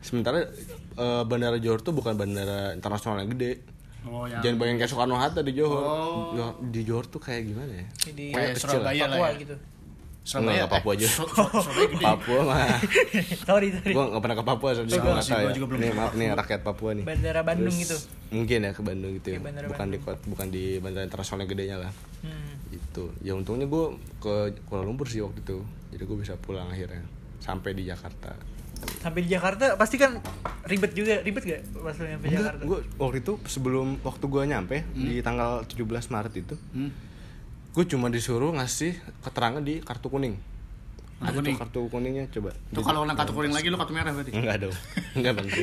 Sementara 0.00 0.48
eh, 0.94 1.22
bandara 1.24 1.56
Johor 1.56 1.80
tuh 1.80 1.92
bukan 1.92 2.14
bandara 2.14 2.72
internasional 2.72 3.18
yang 3.18 3.30
gede 3.30 3.52
Oh, 4.00 4.24
yang 4.24 4.40
jangan 4.40 4.56
bayangin 4.56 4.80
kayak 4.80 4.90
Soekarno 4.90 5.12
Hatta 5.14 5.40
di 5.40 5.52
Johor 5.52 5.84
Oh. 6.32 6.56
Di 6.62 6.80
Johor 6.82 7.04
tuh 7.04 7.20
kayak 7.20 7.44
gimana 7.44 7.68
ya 7.70 7.86
Jadi 8.00 8.24
kayak 8.32 8.56
kecil 8.56 8.68
Surabaya 8.74 9.04
lah 9.04 9.12
Papua 9.12 9.28
ya. 9.28 9.36
gitu. 9.38 9.56
Surabaya. 10.20 10.56
Enggak, 10.56 10.68
Papua 10.70 10.92
eh, 10.92 10.96
aja. 10.96 11.08
Papua 12.00 12.40
mah 12.42 12.56
sorry 13.48 13.68
sorry. 13.70 13.92
gue 13.92 14.04
nggak 14.06 14.20
pernah 14.20 14.36
ke 14.36 14.44
Papua 14.46 14.68
soalnya 14.70 14.92
Sama 14.94 15.04
tahu 15.12 15.12
gua 15.12 15.40
ya 15.42 15.52
juga 15.52 15.66
belum 15.68 15.80
nih 15.80 15.92
maaf 15.92 16.12
nih 16.14 16.28
rakyat 16.32 16.60
Papua 16.60 16.90
nih 16.92 17.04
Bandara 17.04 17.40
Bandung 17.44 17.72
Terus, 17.72 17.84
gitu. 17.84 17.96
mungkin 18.30 18.58
ya 18.62 18.70
ke 18.72 18.82
Bandung 18.82 19.12
gitu 19.14 19.28
ya 19.30 19.38
Bandara 19.38 19.66
bukan 19.68 19.86
di 19.86 19.98
kota 19.98 20.18
bukan 20.24 20.46
di 20.48 20.64
bandara 20.76 21.04
internasional 21.04 21.40
yang 21.44 21.50
gedenya 21.50 21.76
lah 21.78 21.92
Hmm. 22.20 22.56
itu 22.68 23.04
ya 23.20 23.32
untungnya 23.32 23.64
gue 23.64 23.84
ke 24.16 24.34
Kuala 24.64 24.84
Lumpur 24.84 25.08
sih 25.08 25.20
waktu 25.20 25.40
itu 25.40 25.60
jadi 25.88 26.04
gue 26.04 26.16
bisa 26.16 26.36
pulang 26.36 26.68
akhirnya 26.68 27.00
sampai 27.36 27.72
di 27.72 27.84
Jakarta 27.84 28.36
Sampai 28.98 29.20
di 29.22 29.30
Jakarta 29.30 29.74
pasti 29.74 29.96
kan 29.96 30.20
ribet 30.62 30.92
juga, 30.92 31.20
ribet 31.20 31.42
gak 31.42 31.60
pas 31.74 31.94
lu 31.94 32.06
nyampe 32.06 32.26
enggak 32.26 32.42
Jakarta? 32.42 32.62
gue 32.62 32.78
waktu 32.96 33.16
itu 33.18 33.32
sebelum 33.44 33.86
waktu 34.00 34.24
gue 34.24 34.42
nyampe 34.46 34.76
di 34.92 35.20
tanggal 35.20 35.64
17 35.64 35.80
Maret 36.06 36.34
itu 36.36 36.54
Hmm. 36.70 36.90
gue 37.70 37.84
cuma 37.86 38.06
disuruh 38.06 38.50
ngasih 38.52 38.92
keterangan 39.20 39.60
di 39.60 39.78
kartu 39.78 40.06
kuning 40.06 40.36
Kartu 41.16 41.28
tuh 41.30 41.42
kuning. 41.42 41.56
kartu 41.58 41.80
kuningnya 41.86 42.24
coba 42.28 42.50
Tuh 42.70 42.80
kalau 42.80 43.04
kena 43.04 43.12
kartu 43.14 43.32
kuning 43.32 43.52
lagi 43.52 43.66
lu 43.66 43.76
kartu 43.76 43.92
merah 43.92 44.08
berarti. 44.10 44.32
enggak 44.32 44.56
dong 44.58 44.74
enggak 45.16 45.32
bang 45.34 45.46
lagi. 45.46 45.62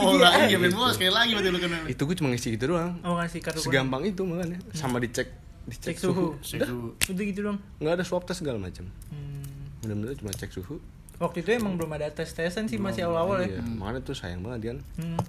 bola 0.00 0.28
ya. 0.30 0.46
iya 0.46 0.56
main 0.56 0.70
bola 0.70 0.90
sekali 0.90 1.10
lagi 1.10 1.30
berarti 1.32 1.50
lu 1.50 1.58
kena. 1.60 1.76
itu 1.86 2.02
gue 2.04 2.16
cuma 2.16 2.28
ngisi 2.28 2.48
gitu 2.52 2.64
doang 2.68 2.92
Oh 3.02 3.14
ngasih 3.16 3.38
kartu 3.40 3.58
kuning. 3.58 3.66
segampang 3.66 4.02
itu 4.04 4.22
makanya 4.22 4.58
sama 4.72 4.96
dicek 4.96 5.26
Cek 5.60 5.92
dicek 5.92 5.96
suhu. 5.96 6.34
dulu. 6.40 6.88
Udah 7.04 7.24
gitu 7.24 7.40
dong. 7.44 7.58
nggak 7.76 7.92
ada 7.92 8.04
swab 8.04 8.22
test 8.22 8.40
segala 8.40 8.58
macam 8.58 8.86
Hmm. 9.08 9.42
benar-benar 9.80 10.14
cuma 10.14 10.30
cek 10.30 10.50
suhu 10.50 10.78
Waktu 11.20 11.44
itu 11.44 11.50
emang 11.52 11.76
belum 11.76 11.92
ada 11.92 12.08
tes-tesan 12.08 12.64
sih 12.64 12.80
masih 12.80 13.04
awal-awal 13.04 13.44
ya. 13.44 13.52
Iya, 13.52 13.62
makanya 13.62 14.00
tuh 14.02 14.16
sayang 14.16 14.40
banget 14.40 14.60
kan 14.66 14.78
Hmm. 14.96 15.20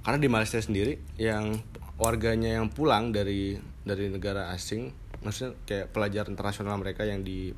karena 0.00 0.18
di 0.18 0.28
Malaysia 0.28 0.56
sendiri 0.56 0.96
yang 1.14 1.60
warganya 1.94 2.56
yang 2.56 2.66
pulang 2.66 3.12
dari 3.12 3.54
dari 3.80 4.08
negara 4.08 4.48
asing 4.50 4.88
maksudnya 5.20 5.52
kayak 5.62 5.92
pelajar 5.92 6.24
internasional 6.24 6.74
mereka 6.74 7.04
yang 7.04 7.20
di 7.20 7.52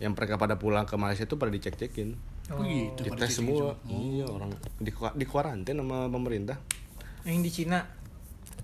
yang 0.00 0.16
mereka 0.16 0.34
pada 0.34 0.56
pulang 0.56 0.82
ke 0.82 0.96
Malaysia 0.96 1.22
itu 1.22 1.36
pada 1.36 1.52
dicek-cekin 1.52 2.16
Oh 2.48 2.64
gitu. 2.64 3.06
pada 3.06 3.22
dites 3.22 3.36
semua 3.36 3.76
gitu. 3.78 3.92
iya 3.92 4.24
orang 4.24 4.50
di 4.80 4.88
di 4.90 5.24
kuarantin 5.24 5.76
sama 5.76 6.08
pemerintah 6.08 6.56
Yang 7.22 7.38
di 7.38 7.50
Cina. 7.52 7.78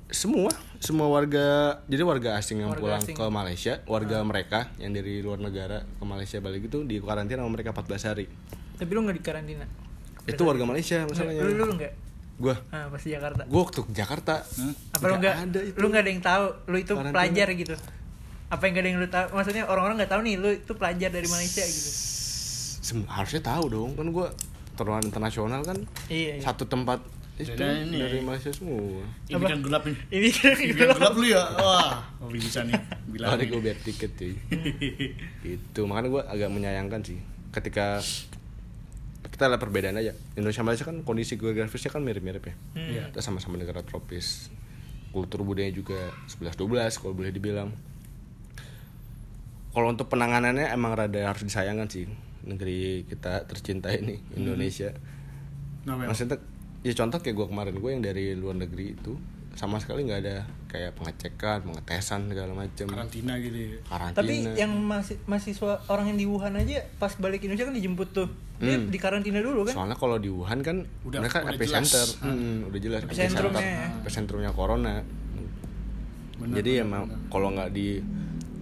Semua 0.08 0.48
semua 0.78 1.06
warga 1.06 1.78
jadi 1.84 2.00
warga 2.02 2.34
asing 2.34 2.58
yang 2.58 2.70
Warga 2.70 2.80
pulang 2.80 3.02
asing. 3.02 3.12
ke 3.14 3.24
Malaysia 3.28 3.74
warga 3.84 4.22
mereka 4.22 4.72
yang 4.76 4.90
dari 4.90 5.20
luar 5.20 5.36
negara 5.38 5.84
ke 5.84 6.02
Malaysia 6.02 6.38
balik 6.38 6.64
itu 6.64 6.80
di 6.82 6.96
karantina 6.98 7.40
sama 7.40 7.50
mereka 7.50 7.70
14 7.72 8.08
hari 8.08 8.24
Tapi 8.74 8.88
lu 8.88 9.02
nggak 9.02 9.16
di 9.16 9.22
karantina. 9.22 9.66
itu 10.24 10.38
warga 10.40 10.64
Malaysia 10.64 11.02
masalahnya 11.02 11.42
Lu 11.42 11.52
lu 11.54 11.66
nggak? 11.74 11.92
gua 12.36 12.54
Ah, 12.70 12.86
pas 12.86 13.00
di 13.00 13.10
Jakarta. 13.10 13.42
gua 13.44 13.60
waktu 13.60 13.80
ke 13.82 13.92
Jakarta 13.92 14.34
Apa 14.92 15.04
lu 15.04 15.14
nggak 15.14 15.34
nggak? 15.34 15.34
ada 15.44 15.60
itu. 15.62 15.76
Lu 15.76 15.86
nggak 15.88 16.00
ada 16.00 16.10
yang 16.10 16.22
tahu. 16.22 16.44
Lu 16.64 16.76
itu 16.78 16.92
Karantina. 16.92 17.12
pelajar 17.12 17.48
gitu. 17.52 17.74
Apa 18.48 18.62
yang 18.62 18.72
gak 18.72 18.80
ada 18.80 18.88
yang 18.88 18.98
lu 18.98 19.08
tahu? 19.08 19.26
Maksudnya 19.34 19.64
orang-orang 19.66 19.96
nggak 19.98 20.08
tahu 20.08 20.20
nih, 20.22 20.34
lu 20.36 20.48
itu 20.54 20.72
pelajar 20.72 21.10
dari 21.10 21.26
Malaysia 21.26 21.60
gitu. 21.60 21.90
Sem- 22.80 23.04
harusnya 23.06 23.42
tahu 23.42 23.64
dong 23.66 23.90
kan 23.92 24.06
gua 24.08 24.30
teruan 24.72 25.02
internasional 25.02 25.60
kan 25.60 25.76
Iya. 26.06 26.38
iya. 26.38 26.40
satu 26.40 26.64
tempat 26.64 27.02
itu 27.38 27.54
Beda 27.54 27.70
ini. 27.78 27.96
dari 27.96 28.18
Malaysia 28.18 28.50
semua 28.50 28.82
Ini 29.24 29.38
kan 29.38 29.60
gelap 29.60 29.82
nih. 29.84 29.96
Ini 30.10 30.28
kan 30.28 30.54
Ini 30.54 30.72
kan 30.74 30.86
gelap 30.92 31.14
lu 31.14 31.26
ya. 31.28 31.42
Wah, 31.54 32.02
oh, 32.18 32.26
bisa 32.28 32.60
nih. 32.62 32.74
Bilang. 33.06 33.30
Kali 33.32 33.44
gue 33.46 33.60
biar 33.60 33.78
tiket 33.78 34.10
cuy 34.12 34.34
itu 35.54 35.80
makanya 35.82 36.08
gue 36.08 36.22
agak 36.24 36.50
menyayangkan 36.50 37.00
sih 37.00 37.18
ketika 37.48 38.02
kita 39.28 39.46
lihat 39.46 39.58
perbedaan 39.58 39.96
aja 39.96 40.12
Indonesia 40.34 40.60
Malaysia 40.60 40.82
kan 40.82 41.00
kondisi 41.00 41.34
geografisnya 41.34 41.88
kan 41.88 42.02
mirip-mirip 42.02 42.42
ya 42.42 42.54
Hmm. 42.74 42.90
Iya. 42.90 43.02
kita 43.08 43.20
sama-sama 43.20 43.54
negara 43.54 43.80
tropis 43.80 44.50
kultur 45.08 45.40
budaya 45.40 45.70
juga 45.70 46.10
11-12 46.28 46.58
kalau 46.98 47.14
boleh 47.14 47.30
dibilang 47.30 47.70
kalau 49.70 49.88
untuk 49.88 50.08
penanganannya 50.08 50.68
emang 50.68 50.92
rada 50.92 51.22
harus 51.24 51.40
disayangkan 51.40 51.86
sih 51.86 52.04
negeri 52.42 53.06
kita 53.06 53.46
tercinta 53.46 53.88
ini 53.88 54.18
Indonesia 54.34 54.90
Nah, 55.80 55.96
Mel. 55.96 56.10
maksudnya 56.10 56.36
ya 56.80 56.92
contoh 56.94 57.18
kayak 57.18 57.34
gue 57.34 57.46
kemarin 57.46 57.74
gue 57.74 57.90
yang 57.90 58.02
dari 58.02 58.24
luar 58.32 58.56
negeri 58.56 58.92
itu 58.92 59.18
sama 59.52 59.76
sekali 59.76 60.06
nggak 60.06 60.20
ada 60.20 60.36
kayak 60.66 60.94
pengecekan 60.94 61.64
pengetesan 61.64 62.28
segala 62.28 62.54
macam 62.54 62.86
karantina 62.86 63.34
gitu 63.36 63.58
ya. 63.58 63.78
karantina 63.82 64.14
Tapi 64.16 64.34
yang 64.54 64.70
masih 64.78 65.18
mahasiswa 65.24 65.82
orang 65.88 66.06
yang 66.08 66.18
di 66.18 66.26
Wuhan 66.26 66.54
aja 66.54 66.78
pas 66.96 67.10
balik 67.12 67.42
Indonesia 67.42 67.66
kan 67.66 67.74
dijemput 67.74 68.08
tuh. 68.12 68.28
Dia 68.56 68.74
Hmm. 68.74 68.86
di 68.86 68.94
karantina 68.96 69.38
dulu 69.38 69.62
kan? 69.64 69.74
soalnya 69.74 69.94
kalau 69.94 70.14
di 70.16 70.26
Wuhan 70.28 70.58
kan 70.60 70.82
Udah- 71.02 71.18
mereka 71.20 71.42
udah 71.42 71.50
epicenter 71.52 72.02
jelas. 72.04 72.18
Hmm, 72.20 72.66
udah 72.66 72.80
jelas 72.80 73.00
Epicentrumnya 73.00 73.58
epicenter 73.58 73.86
ya. 73.88 73.98
epicentrumnya 73.98 74.50
corona 74.52 74.94
Benar, 76.36 76.54
jadi 76.56 76.72
benar, 76.72 76.84
emang 76.84 77.02
benar. 77.04 77.18
kalau 77.28 77.48
nggak 77.50 77.70
di 77.72 77.88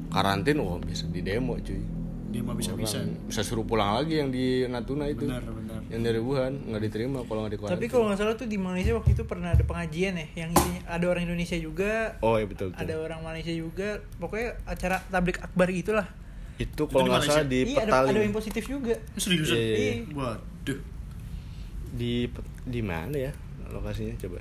karantin 0.08 0.56
wah 0.58 0.76
bisa 0.78 1.04
di 1.06 1.20
demo 1.20 1.56
cuy 1.58 1.80
dia 2.26 2.42
mah 2.42 2.58
bisa 2.58 2.74
bisa 2.74 3.00
bisa 3.24 3.40
suruh 3.46 3.62
pulang 3.62 4.02
lagi 4.02 4.18
yang 4.18 4.34
di 4.34 4.66
Natuna 4.66 5.06
itu 5.06 5.24
benar 5.24 5.46
benar 5.46 5.80
yang 5.86 6.02
dari 6.02 6.18
Wuhan 6.18 6.66
nggak 6.66 6.82
diterima 6.82 7.22
kalau 7.30 7.46
nggak 7.46 7.54
di 7.54 7.58
Tapi 7.62 7.86
kalau 7.86 8.10
nggak 8.10 8.18
salah 8.18 8.34
tuh 8.34 8.50
di 8.50 8.58
Malaysia 8.58 8.90
waktu 8.98 9.14
itu 9.14 9.22
pernah 9.22 9.54
ada 9.54 9.62
pengajian 9.62 10.18
ya, 10.18 10.26
yang 10.34 10.50
isinya 10.50 10.82
ada 10.90 11.04
orang 11.06 11.22
Indonesia 11.30 11.54
juga, 11.62 12.18
oh 12.26 12.42
iya 12.42 12.46
betul, 12.50 12.74
betul. 12.74 12.82
ada 12.82 12.94
orang 12.98 13.20
Malaysia 13.22 13.54
juga. 13.54 14.02
Pokoknya 14.18 14.58
acara 14.66 14.98
tablik 15.06 15.38
akbar 15.38 15.70
gitulah. 15.70 16.06
itu 16.58 16.82
kalau 16.88 17.06
nggak 17.06 17.22
salah 17.22 17.46
di 17.46 17.70
iya, 17.70 17.84
ada, 17.86 18.02
Petaling 18.02 18.16
ada 18.16 18.20
yang 18.26 18.34
positif 18.34 18.64
juga. 18.66 18.94
seriusan 19.14 19.54
Iya, 19.54 19.62
iya, 19.62 19.92
iya. 19.94 19.94
waduh 20.16 20.80
di 21.94 22.14
di 22.66 22.80
mana 22.82 23.14
ya 23.14 23.32
lokasinya 23.70 24.16
coba 24.18 24.40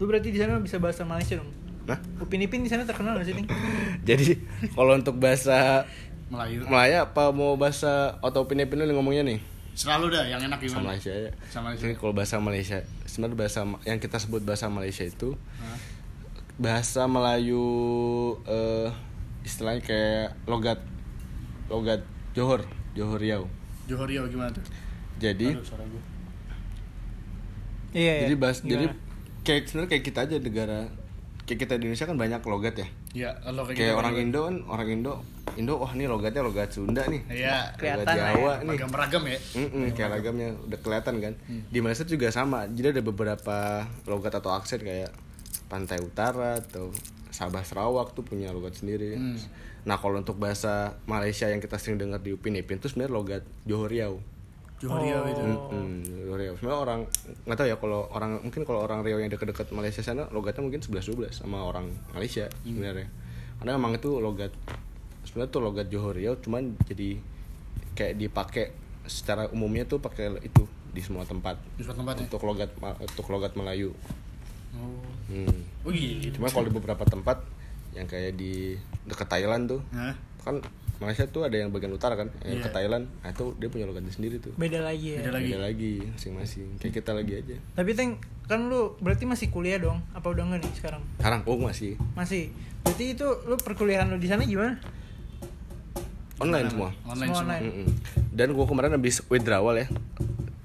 Lu 0.00 0.06
berarti 0.10 0.30
di 0.32 0.38
sana 0.40 0.58
bisa 0.58 0.78
bahasa 0.80 1.04
Malaysia 1.04 1.38
dong. 1.38 1.50
nah 1.84 1.98
Upin 2.22 2.40
Ipin 2.40 2.64
di 2.64 2.70
sana 2.72 2.88
terkenal 2.88 3.20
gak 3.20 3.28
sih, 3.28 3.34
Ting? 3.36 3.46
jadi 4.08 4.40
kalau 4.72 4.96
untuk 4.96 5.20
bahasa 5.20 5.84
Melayu 6.34 6.58
Melayu 6.66 6.96
apa 7.06 7.22
mau 7.30 7.54
bahasa 7.54 8.18
atau 8.18 8.44
pindah 8.44 8.66
pindah 8.66 8.90
ngomongnya 8.90 9.22
nih 9.22 9.40
selalu 9.74 10.14
dah 10.14 10.22
yang 10.26 10.38
enak 10.38 10.62
gimana 10.62 10.94
Malaysia 10.94 11.10
ya 11.10 11.30
Sama 11.50 11.70
Malaysia. 11.70 11.82
Jadi 11.90 11.94
kalau 11.98 12.14
bahasa 12.14 12.36
Malaysia 12.38 12.78
sebenarnya 13.10 13.36
bahasa 13.38 13.60
yang 13.82 13.98
kita 13.98 14.16
sebut 14.22 14.42
bahasa 14.46 14.70
Malaysia 14.70 15.02
itu 15.02 15.34
Hah? 15.58 15.78
bahasa 16.54 17.10
Melayu 17.10 17.66
eh, 18.46 18.90
istilahnya 19.42 19.82
kayak 19.82 20.38
logat 20.46 20.78
logat 21.66 22.06
Johor 22.38 22.62
Johor 22.94 23.18
Riau 23.18 23.50
Johor 23.90 24.06
Riau 24.06 24.30
gimana 24.30 24.54
tuh 24.54 24.62
jadi 25.18 25.54
Aduh, 25.54 25.62
suara 25.62 25.86
gua. 25.86 26.02
Iya, 27.94 28.12
iya. 28.14 28.22
jadi 28.26 28.36
bahas 28.38 28.58
jadi 28.62 28.90
Gimana? 28.90 29.42
kayak 29.46 29.62
sebenarnya 29.70 29.90
kayak 29.94 30.04
kita 30.06 30.18
aja 30.26 30.36
negara 30.42 30.80
kayak 31.46 31.58
kita 31.66 31.74
di 31.78 31.82
Indonesia 31.90 32.06
kan 32.10 32.18
banyak 32.18 32.40
logat 32.46 32.74
ya 32.78 32.88
ya 33.14 33.30
kalau 33.40 33.62
kayak, 33.62 33.78
kayak 33.78 33.94
gitu 33.94 34.00
orang 34.02 34.14
gimana? 34.18 34.26
Indo 34.26 34.40
kan 34.42 34.56
orang 34.66 34.88
Indo 34.90 35.14
Indo 35.54 35.74
wah 35.78 35.92
ini 35.94 36.04
logatnya 36.10 36.42
logat 36.42 36.74
Sunda 36.74 37.06
nih 37.06 37.22
iya 37.30 37.70
logat 37.70 37.78
Kelihatan 37.78 38.16
Jawa 38.18 38.52
ya, 38.58 38.66
nih 38.66 38.74
ragam 38.74 38.90
ragam 38.90 39.22
ya 39.30 39.38
Mm-mm, 39.54 39.84
kayak 39.94 40.10
ragamnya 40.18 40.48
udah 40.66 40.78
kelihatan 40.82 41.14
kan. 41.22 41.32
Di 41.46 41.78
Malaysia 41.78 42.02
juga 42.02 42.26
sama. 42.34 42.66
Jadi 42.66 42.98
ada 42.98 43.02
beberapa 43.06 43.86
logat 44.10 44.34
atau 44.34 44.50
aksen 44.50 44.82
kayak 44.82 45.14
Pantai 45.70 46.02
Utara 46.02 46.58
atau 46.58 46.90
Sabah 47.30 47.62
Sarawak 47.62 48.18
tuh 48.18 48.26
punya 48.26 48.50
logat 48.50 48.78
sendiri. 48.82 49.14
Hmm. 49.14 49.38
Nah 49.86 49.94
kalau 49.98 50.18
untuk 50.18 50.38
bahasa 50.38 50.98
Malaysia 51.06 51.46
yang 51.46 51.62
kita 51.62 51.78
sering 51.78 52.02
dengar 52.02 52.18
di 52.18 52.34
Upin 52.34 52.58
Ipin 52.58 52.82
itu 52.82 52.90
sebenarnya 52.90 53.14
logat 53.14 53.42
Johor 53.62 53.90
Riau. 53.94 54.18
Johor 54.76 55.00
Riau 55.00 55.20
Oh. 55.20 55.28
itu 55.28 55.42
Mm-mm, 55.42 55.88
Johor 56.20 56.38
Riau. 56.38 56.54
Sebenarnya 56.54 56.80
orang 56.80 57.00
nggak 57.44 57.56
tahu 57.56 57.66
ya 57.66 57.76
kalau 57.76 58.00
orang 58.08 58.30
mungkin 58.40 58.62
kalau 58.62 58.80
orang 58.80 59.00
Riau 59.00 59.16
yang 59.16 59.28
dekat-dekat 59.28 59.70
Malaysia 59.70 60.00
sana 60.00 60.26
logatnya 60.28 60.60
mungkin 60.60 60.80
11-12 60.80 61.30
sama 61.32 61.62
orang 61.62 61.86
Malaysia 62.10 62.50
sebenarnya. 62.62 63.08
Karena 63.56 63.72
emang 63.72 63.94
itu 63.94 64.10
logat 64.16 64.50
sebenarnya 65.24 65.50
tuh 65.50 65.62
logat 65.62 65.86
Johor 65.88 66.12
Riau 66.12 66.36
cuman 66.36 66.74
jadi 66.82 67.16
kayak 67.92 68.14
dipakai 68.16 68.64
secara 69.04 69.46
umumnya 69.48 69.84
tuh 69.84 69.98
pakai 69.98 70.40
itu 70.40 70.64
di 70.88 70.98
semua 70.98 71.22
tempat 71.22 71.58
di 71.74 71.82
suatu 71.82 72.00
tempat 72.00 72.14
ya 72.16 72.22
untuk 72.24 72.42
logat 72.42 72.70
Ma- 72.78 72.96
untuk 72.96 73.26
logat 73.28 73.52
Melayu. 73.54 73.90
oh 74.72 75.02
Hmm. 75.24 75.56
oh 75.80 75.90
gitu 75.90 76.34
Cuma 76.34 76.46
kalau 76.46 76.66
di 76.66 76.74
beberapa 76.74 77.00
tempat 77.02 77.40
yang 77.92 78.04
kayak 78.04 78.34
di 78.34 78.76
dekat 79.04 79.24
Thailand 79.26 79.64
tuh 79.66 79.80
Hah? 79.90 80.12
kan 80.40 80.60
Malaysia 81.02 81.26
tuh 81.26 81.42
ada 81.42 81.58
yang 81.58 81.74
bagian 81.74 81.90
utara 81.90 82.14
kan, 82.14 82.30
yang 82.46 82.62
Iya. 82.62 82.64
ke 82.64 82.70
Thailand, 82.70 83.10
nah 83.20 83.34
itu 83.34 83.50
dia 83.58 83.66
punya 83.66 83.84
logatnya 83.84 84.14
sendiri 84.14 84.38
tuh. 84.38 84.54
Beda 84.54 84.78
lagi 84.78 85.18
ya. 85.18 85.26
Beda 85.26 85.32
lagi. 85.34 85.50
Beda 85.50 85.60
lagi 85.66 85.94
masing-masing. 86.06 86.68
Kayak 86.78 86.94
kita 87.02 87.10
lagi 87.12 87.32
aja. 87.34 87.56
Tapi 87.74 87.90
Teng, 87.92 88.10
kan 88.46 88.70
lu 88.70 88.94
berarti 89.02 89.26
masih 89.26 89.50
kuliah 89.50 89.82
dong? 89.82 89.98
Apa 90.14 90.30
udah 90.30 90.46
enggak 90.46 90.62
nih 90.62 90.72
sekarang? 90.78 91.02
Sekarang 91.18 91.40
oh 91.44 91.58
masih 91.58 91.98
Masih. 92.14 92.54
Berarti 92.86 93.04
itu 93.16 93.26
lu 93.48 93.56
perkuliahan 93.58 94.06
lu 94.06 94.18
di 94.20 94.28
sana 94.30 94.46
gimana? 94.46 94.78
online 96.34 96.66
semua. 96.66 96.90
online 97.06 97.30
Semua 97.30 97.38
semua 97.38 97.54
online. 97.62 97.66
Dan 98.34 98.48
gue 98.52 98.66
kemarin 98.66 98.90
habis 98.98 99.22
withdrawal 99.30 99.78
ya 99.78 99.86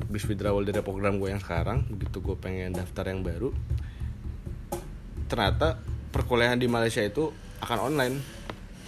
Habis 0.01 0.25
withdrawal 0.25 0.65
dari 0.65 0.81
program 0.81 1.21
gue 1.21 1.29
yang 1.29 1.37
sekarang 1.37 1.85
Begitu 1.85 2.25
gue 2.25 2.33
pengen 2.41 2.73
daftar 2.73 3.05
yang 3.05 3.21
baru 3.21 3.53
Ternyata 5.29 5.77
perkuliahan 6.09 6.57
di 6.57 6.65
Malaysia 6.65 7.05
itu 7.05 7.29
akan 7.61 7.93
online 7.93 8.17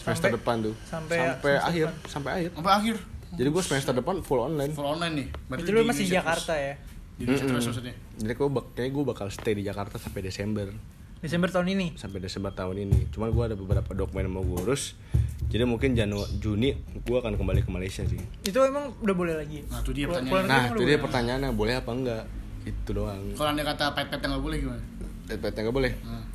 Semester 0.02 0.28
Sampai- 0.28 0.34
depan 0.34 0.56
tuh 0.60 0.76
sampai- 0.82 1.20
sampai 1.20 1.52
semester 1.54 1.62
akhir 1.64 1.86
depan. 1.86 2.10
Sampai 2.10 2.32
akhir 2.34 2.50
sampai 2.52 2.74
akhir 2.74 2.96
Jadi 3.32 3.48
gue 3.48 3.64
semester 3.64 3.94
depan 3.94 4.16
full 4.20 4.42
online 4.42 4.72
full 4.72 4.90
online 4.90 5.14
nih 5.16 5.28
Berarti 5.48 5.62
Itu 5.62 5.70
lu 5.70 5.80
masih 5.80 5.86
di 5.86 5.90
Indonesia 6.04 6.18
Jakarta 6.18 6.52
terus. 6.52 6.60
ya? 6.60 6.74
di 7.12 7.22
Indonesia 7.22 7.46
terus 7.48 7.64
maksudnya 7.66 7.96
Jadi 8.18 8.34
gue 8.34 8.48
bak 8.50 8.66
kayaknya 8.72 8.92
gue 8.92 9.04
bakal 9.06 9.28
stay 9.30 9.54
di 9.54 9.64
Jakarta 9.64 9.96
sampai 9.96 10.22
Desember 10.22 10.68
Desember 11.22 11.48
tahun 11.48 11.68
ini. 11.70 11.88
Sampai 11.96 12.18
Desember 12.18 12.50
tahun 12.50 12.76
ini 12.82 13.00
Cuman 13.08 13.30
gue 13.30 13.44
ada 13.44 13.54
beberapa 13.54 13.94
dokumen 13.94 14.26
yang 14.26 14.34
mau 14.34 14.44
gue 14.44 14.58
urus 14.60 14.98
Jadi 15.46 15.64
mungkin 15.64 15.94
Januari 15.94 16.34
Juni 16.36 16.74
gue 16.98 17.14
akan 17.16 17.34
kembali 17.36 17.62
ke 17.62 17.70
Malaysia 17.70 18.02
sih 18.04 18.18
Itu 18.42 18.58
emang 18.60 18.90
udah 18.98 19.14
boleh 19.14 19.36
lagi. 19.36 19.62
Nah, 19.64 19.80
itu 19.80 19.92
dia 19.94 20.06
pertanyaannya. 20.08 20.50
Nah 20.50 20.64
itu 20.66 20.74
dia 20.76 20.88
boleh? 20.90 20.98
pertanyaannya 21.00 21.50
boleh 21.54 21.74
apa 21.78 21.92
enggak 21.94 22.24
Itu 22.64 22.90
doang 22.92 23.22
kalau 23.32 23.50
anda 23.50 23.64
kata 23.64 23.94
pet-pet 23.94 24.20
yang 24.20 24.32
nggak 24.32 24.44
boleh 24.44 24.58
gimana 24.60 24.84
Pet-petnya 25.24 25.62
nggak 25.62 25.78
boleh 25.78 25.92
nah. 26.02 26.26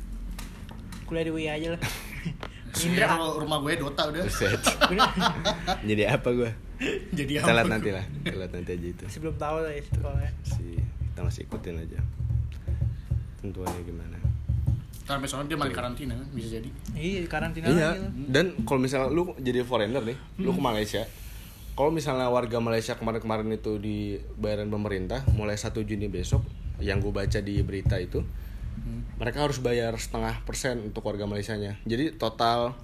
Kuliah 1.03 1.23
di 1.23 1.31
UI 1.31 1.45
aja 1.45 1.67
lah. 1.71 1.81
Indra 2.75 3.05
Indra. 3.07 3.37
rumah 3.39 3.57
gue 3.61 3.73
Dota 3.75 4.03
udah. 4.07 4.21
Jadi 5.89 6.03
apa 6.03 6.29
gue? 6.31 6.51
jadi 7.09 7.41
apa 7.41 7.65
nanti 7.65 7.89
lah. 7.89 8.05
Lihat 8.21 8.53
nanti 8.53 8.69
aja 8.77 8.87
itu. 8.87 9.03
Masih 9.09 9.19
belum 9.25 9.35
tahu 9.35 9.55
lah 9.65 9.71
ya 9.73 9.81
sekolahnya. 9.81 10.31
Si 10.45 10.77
kita 10.77 11.21
masih 11.25 11.41
ikutin 11.49 11.75
aja. 11.81 11.99
Tentuannya 13.41 13.81
gimana? 13.81 14.17
Sampai 15.07 15.25
sono 15.25 15.47
dia 15.47 15.55
malah 15.55 15.71
karantina 15.71 16.13
kan 16.13 16.27
bisa 16.35 16.59
jadi 16.59 16.69
Iya, 16.93 17.25
karantina 17.25 17.65
Iya. 17.65 17.95
lagi. 17.95 18.05
Dan 18.27 18.45
kalau 18.61 18.77
misalnya 18.77 19.09
lu 19.09 19.33
jadi 19.39 19.63
foreigner 19.63 20.03
nih, 20.03 20.17
lu 20.37 20.51
ke 20.51 20.61
Malaysia. 20.61 21.01
Kalau 21.73 21.89
misalnya 21.89 22.27
warga 22.27 22.57
Malaysia 22.57 22.93
kemarin-kemarin 22.93 23.49
itu 23.53 23.77
di 23.77 23.97
bayaran 24.35 24.67
pemerintah 24.67 25.25
mulai 25.31 25.55
1 25.55 25.81
Juni 25.81 26.09
besok 26.09 26.41
yang 26.77 27.01
gue 27.01 27.09
baca 27.09 27.39
di 27.39 27.57
berita 27.61 27.97
itu 27.97 28.21
mereka 29.17 29.43
harus 29.43 29.57
bayar 29.57 29.93
setengah 29.97 30.41
persen 30.45 30.81
untuk 30.83 31.01
warga 31.01 31.25
Malaysianya. 31.25 31.77
Jadi 31.83 32.13
total 32.13 32.77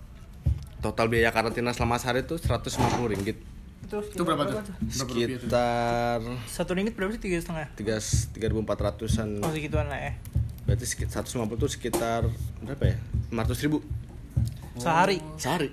total 0.82 1.08
biaya 1.08 1.30
karantina 1.30 1.72
selama 1.72 1.96
sehari 1.96 2.26
itu 2.26 2.36
150 2.36 2.74
ringgit. 3.08 3.38
Itu, 3.84 4.00
itu 4.00 4.24
berapa 4.24 4.48
tuh 4.48 4.64
Sekitar 4.88 6.24
Satu 6.48 6.72
ringgit 6.72 6.96
berapa 6.96 7.12
sih? 7.12 7.20
Tiga 7.20 7.38
setengah? 7.38 7.68
tiga 7.76 8.00
tiga 8.32 8.46
ribu 8.48 8.64
empat 8.64 8.80
ratusan 8.80 9.44
Oh 9.44 9.52
segituan 9.52 9.92
lah 9.92 10.00
ya. 10.00 10.14
berarti 10.64 10.88
sekitar 10.88 11.28
150 11.28 11.60
tuh 11.60 11.68
sekitar 11.68 12.22
berapa 12.64 12.84
ya 12.88 12.98
500 13.30 13.66
ribu 13.68 13.84
Sehari. 14.80 15.20
sehari 15.36 15.70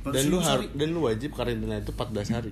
dan 0.00 0.24
400.000 0.24 0.32
lu 0.32 0.38
harus 0.40 0.66
dan 0.72 0.88
lu 0.90 1.00
wajib 1.04 1.30
karantina 1.32 1.76
itu 1.76 1.92
14 1.92 2.32
hari. 2.32 2.50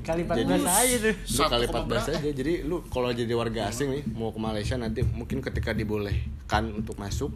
Kali 0.00 0.20
14 0.24 0.38
Jadi- 0.40 0.64
aja 0.64 0.96
tuh. 0.96 1.14
lu 1.20 1.42
kali 1.44 1.64
koma 1.68 1.78
14 1.84 1.88
berapa? 1.90 2.10
aja. 2.16 2.30
Jadi 2.32 2.52
lu 2.64 2.76
kalau 2.88 3.08
jadi 3.12 3.32
warga 3.36 3.60
asing 3.68 3.88
nih 3.92 4.02
mau 4.10 4.30
ke 4.30 4.40
Malaysia 4.40 4.74
nanti 4.74 5.04
mungkin 5.04 5.38
ketika 5.40 5.70
dibolehkan 5.72 6.72
untuk 6.72 6.96
masuk 6.96 7.28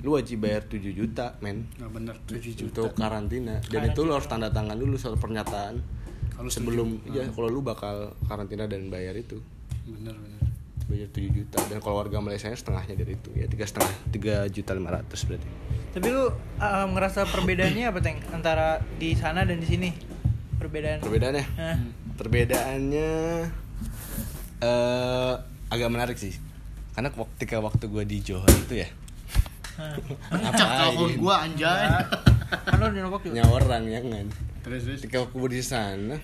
lu 0.00 0.12
wajib 0.12 0.44
bayar 0.44 0.66
7 0.66 0.92
juta 0.92 1.40
men. 1.40 1.64
Nggak 1.76 1.90
bener 1.90 2.14
7 2.28 2.52
juta. 2.52 2.84
Untuk 2.84 2.92
karantina. 2.92 3.54
Dan 3.64 3.88
itu 3.88 4.00
lu 4.02 4.12
harus 4.12 4.28
tanda 4.28 4.52
tangan 4.52 4.76
dulu 4.76 5.00
surat 5.00 5.16
pernyataan. 5.16 5.80
Kalau 6.32 6.50
sebelum 6.50 7.00
iya 7.08 7.24
kalau 7.30 7.48
lu 7.48 7.62
bakal 7.62 8.12
karantina 8.26 8.68
dan 8.68 8.90
bayar 8.90 9.16
itu. 9.16 9.40
Bener 9.88 10.12
bener 10.12 10.41
bayar 10.92 11.08
7 11.08 11.32
juta. 11.32 11.58
Dan 11.72 11.80
kalau 11.80 12.04
warga 12.04 12.20
Malaysia 12.20 12.52
setengahnya 12.52 12.92
dari 12.92 13.16
itu. 13.16 13.32
Ya 13.32 13.48
tiga 13.48 13.64
setengah 13.64 13.92
tiga 14.12 14.36
juta 14.52 14.76
lima 14.76 14.92
ratus 14.92 15.24
berarti. 15.24 15.48
Tapi 15.96 16.06
lu 16.12 16.28
uh, 16.28 16.86
ngerasa 16.92 17.24
perbedaannya 17.32 17.84
apa 17.88 17.98
Teng? 18.04 18.20
Antara 18.36 18.84
di 19.00 19.16
sana 19.16 19.48
dan 19.48 19.56
di 19.56 19.68
sini? 19.68 19.90
Perbedaan. 20.60 21.00
perbedaannya? 21.02 21.44
Perbedaannya 22.20 23.10
eh 24.62 25.34
agak 25.72 25.88
menarik 25.88 26.20
sih. 26.20 26.36
Karena 26.92 27.08
ketika 27.08 27.56
waktu 27.64 27.88
gue 27.88 28.04
di 28.04 28.20
Johor 28.20 28.52
itu 28.52 28.84
ya. 28.84 28.88
Hah. 29.80 29.96
Acak 30.52 30.68
telepon 30.76 31.10
gua 31.16 31.48
anjay. 31.48 31.88
Kan 32.68 32.76
lu 32.76 32.92
di 32.92 33.00
Lombok 33.00 33.24
juga? 33.24 33.48
orang 33.48 33.88
ya 33.88 34.04
kan? 34.04 34.28
Terus 34.60 34.80
terus. 34.84 35.00
Ketika 35.00 35.24
gue 35.24 35.48
di 35.48 35.64
sana 35.64 36.20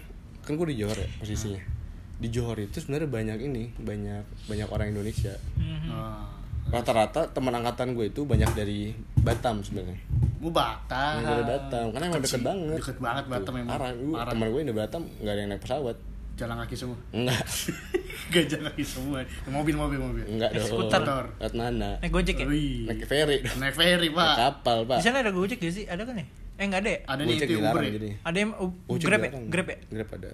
kan 0.48 0.56
gue 0.56 0.72
di 0.72 0.80
Johor 0.80 0.96
ya 0.96 1.08
posisinya 1.20 1.77
di 2.18 2.28
Johor 2.28 2.58
itu 2.58 2.76
sebenarnya 2.76 3.06
banyak 3.06 3.38
ini 3.40 3.70
banyak 3.74 4.22
banyak 4.44 4.68
orang 4.68 4.90
Indonesia 4.90 5.34
Mhm. 5.54 5.88
Ah. 5.88 6.26
rata-rata 6.68 7.30
teman 7.30 7.54
angkatan 7.54 7.94
gue 7.94 8.08
itu 8.08 8.22
banyak 8.22 8.50
dari 8.52 8.92
Batam 9.16 9.62
sebenarnya 9.62 9.96
Gua 10.38 10.52
Batam. 10.52 11.18
Yang 11.18 11.26
dari 11.26 11.44
Batam, 11.44 11.84
karena 11.90 12.04
emang 12.06 12.22
deket 12.22 12.42
banget. 12.46 12.76
Deket 12.78 12.98
banget 13.00 13.24
Batam 13.26 13.42
Tuh, 13.48 13.58
emang. 13.58 13.74
Parah, 13.74 13.90
Parah. 13.90 14.30
teman 14.30 14.46
gue 14.48 14.60
dari 14.62 14.76
Batam 14.76 15.02
nggak 15.18 15.32
ada 15.32 15.40
yang 15.40 15.50
naik 15.50 15.62
pesawat. 15.62 15.96
Jalan 16.38 16.56
kaki 16.62 16.76
semua. 16.78 16.98
Enggak, 17.10 17.42
Gak 18.30 18.44
jalan 18.46 18.64
kaki 18.70 18.84
semua. 18.86 19.18
Mobil 19.50 19.74
mobil 19.74 19.98
mobil. 19.98 20.22
enggak 20.28 20.54
dong. 20.54 20.70
Skuter. 20.70 21.02
Lewat 21.34 21.54
mana? 21.58 21.90
Naik 21.98 22.12
Gojek 22.14 22.36
ya? 22.38 22.46
Wih. 22.46 22.86
Naik 22.86 23.02
ferry, 23.02 23.42
Naik 23.58 23.74
ferry, 23.74 24.06
naik 24.06 24.14
Pak. 24.14 24.34
kapal, 24.38 24.78
Pak. 24.86 24.98
Di 24.98 25.04
sana 25.10 25.18
ada 25.18 25.32
Gojek 25.34 25.58
gak 25.58 25.74
sih? 25.74 25.84
Ada 25.90 26.06
kan 26.06 26.14
ya? 26.14 26.26
Eh 26.54 26.64
enggak 26.70 26.80
ada 26.86 26.90
ya? 26.90 26.98
Ada 27.02 27.20
nih 27.20 27.34
itu 27.34 27.54
Uber 27.58 27.82
ya. 27.82 27.90
Ada 28.22 28.36
yang 28.38 28.50
uh, 28.54 28.70
Grab 28.94 29.20
ya? 29.20 29.30
Grab 29.50 29.66
ya? 29.66 29.76
Grab 29.90 30.08
ada. 30.14 30.30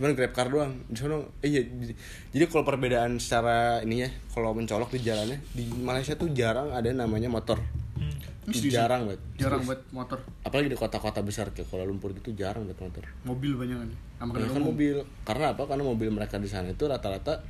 Cuman 0.00 0.16
Grab 0.16 0.32
car 0.32 0.48
doang. 0.48 0.72
Di 0.88 0.96
sana 0.96 1.20
eh, 1.44 1.52
iya 1.52 1.60
di- 1.60 1.92
jadi 2.32 2.48
kalau 2.48 2.64
perbedaan 2.64 3.20
secara 3.20 3.84
ini 3.84 4.00
ya, 4.00 4.08
kalau 4.32 4.56
mencolok 4.56 4.88
di 4.90 5.04
jalannya 5.04 5.36
di 5.52 5.68
Malaysia 5.68 6.16
tuh 6.16 6.32
jarang 6.32 6.72
ada 6.72 6.88
namanya 6.88 7.28
motor. 7.28 7.60
Hmm. 8.00 8.16
Jarang 8.48 9.04
banget. 9.04 9.20
Jarang 9.36 9.60
buat 9.62 9.84
motor. 9.92 10.24
Apalagi 10.40 10.72
di 10.72 10.78
kota-kota 10.80 11.20
besar 11.20 11.52
kayak 11.52 11.68
Kuala 11.68 11.84
Lumpur 11.84 12.16
gitu 12.16 12.32
jarang 12.32 12.64
banget 12.64 12.80
motor. 12.80 13.04
Mobil 13.22 13.52
banyak 13.52 13.76
kan. 13.76 13.90
Sama 14.16 14.30
kendaraan 14.32 14.56
umum. 14.56 14.72
mobil. 14.72 14.96
Karena 15.22 15.52
apa? 15.52 15.62
Karena 15.68 15.84
mobil 15.84 16.08
mereka 16.08 16.40
di 16.40 16.48
sana 16.48 16.72
itu 16.72 16.88
rata-rata 16.88 17.44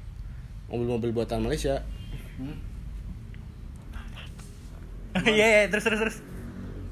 mobil-mobil 0.66 1.14
buatan 1.14 1.40
Malaysia. 1.40 1.78
Hmm. 2.34 2.58
Iya 5.26 5.46
iya 5.46 5.60
terus 5.66 5.86
terus 5.86 5.98
terus. 5.98 6.16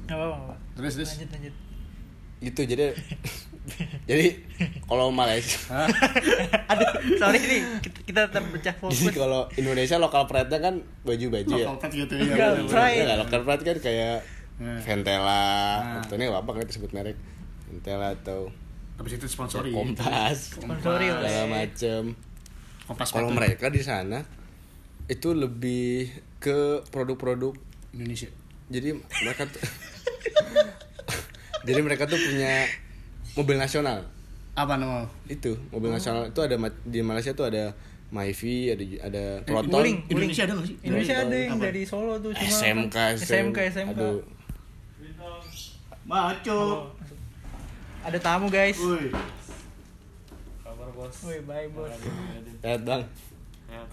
Nggak 0.07 0.17
apa-apa. 0.17 0.55
Terus 0.75 0.91
terus. 0.95 1.09
Lanjut 1.15 1.29
lanjut. 1.35 1.55
Gitu 2.39 2.61
jadi 2.65 2.85
jadi 4.09 4.25
kalau 4.83 5.07
Malaysia 5.09 5.57
Aduh, 6.67 6.87
sorry 7.15 7.39
nih 7.39 7.61
kita, 7.79 7.97
kita 8.03 8.19
tetap 8.25 8.43
pecah 8.49 8.73
fokus. 8.73 8.99
jadi 8.99 9.15
kalau 9.15 9.47
Indonesia 9.53 9.95
lokal 9.95 10.25
pride-nya 10.25 10.59
kan 10.59 10.75
baju-baju 11.03 11.51
ya. 11.51 11.63
Lokal 11.63 11.77
pet 11.79 11.91
gitu 11.95 12.13
ya. 12.15 12.21
Lokal 12.27 12.49
bener-bener. 12.57 12.67
pride. 12.67 12.91
Ya, 12.91 13.03
nggak, 13.05 13.17
local 13.21 13.41
pride 13.43 13.63
kan 13.63 13.77
kayak 13.79 14.17
Nah. 14.57 14.77
Ventela, 14.77 15.47
Nah. 15.79 16.03
atau 16.03 16.13
ini 16.13 16.27
apa 16.27 16.45
kan 16.45 16.59
kita 16.59 16.75
sebut 16.75 16.91
merek 16.91 17.15
Ventela 17.63 18.11
atau 18.11 18.51
Habis 18.97 19.15
itu 19.15 19.25
sponsori. 19.25 19.71
Kompas, 19.71 20.51
Sponsori 20.51 21.07
Kompas. 21.07 21.15
oleh- 21.15 21.31
segala 21.31 21.47
macem. 21.47 22.01
Kompas 22.83 23.07
Kalau 23.07 23.31
mereka 23.31 23.67
di 23.67 23.79
sana 23.79 24.19
itu 25.05 25.31
lebih 25.31 26.11
ke 26.37 26.83
produk-produk. 26.87 27.51
Indonesia. 27.91 28.27
Jadi 28.67 28.99
mereka 28.99 29.45
tuh, 29.45 29.63
jadi 31.63 31.79
mereka 31.79 32.03
tuh 32.03 32.17
punya 32.17 32.65
mobil 33.37 33.57
nasional. 33.57 33.99
Apa 34.55 34.77
nama? 34.79 35.05
Itu 35.29 35.55
mobil 35.69 35.93
nasional 35.93 36.29
itu 36.29 36.39
ada 36.41 36.55
di 36.85 36.99
Malaysia 37.01 37.31
tuh 37.33 37.47
ada 37.49 37.73
Myvi, 38.09 38.73
ada 38.73 38.83
ada 39.05 39.23
Proton, 39.45 39.69
Wuling, 39.69 40.01
Wuling. 40.09 40.33
Indonesia 40.33 40.43
ada 40.49 40.53
nggak 40.57 40.67
sih? 40.67 40.75
Indonesia 40.81 41.15
ada 41.21 41.37
yang 41.37 41.57
Apa? 41.61 41.65
dari 41.69 41.81
Solo 41.85 42.13
tuh 42.17 42.31
cuma 42.33 42.49
SMK, 42.49 42.95
SMK 43.21 43.57
SMK. 43.69 43.93
Aduh, 43.93 44.19
Maco. 46.09 46.89
Ada 48.01 48.17
tamu 48.17 48.49
guys. 48.49 48.81
Woi. 48.81 49.13
Kabar 50.65 50.89
bos. 50.97 51.15
Woi, 51.21 51.37
bye 51.45 51.69
bos. 51.69 51.93
lihat 52.65 52.81
bang. 52.81 53.01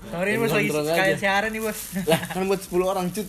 Sorry 0.09 0.31
Yang 0.33 0.40
bos 0.40 0.53
lagi 0.57 0.68
sekalian 0.72 1.18
siaran 1.20 1.51
nih 1.53 1.61
bos. 1.61 1.79
Lah 2.11 2.20
kan 2.25 2.49
buat 2.49 2.61
10 2.64 2.72
orang 2.88 3.07
cut. 3.12 3.29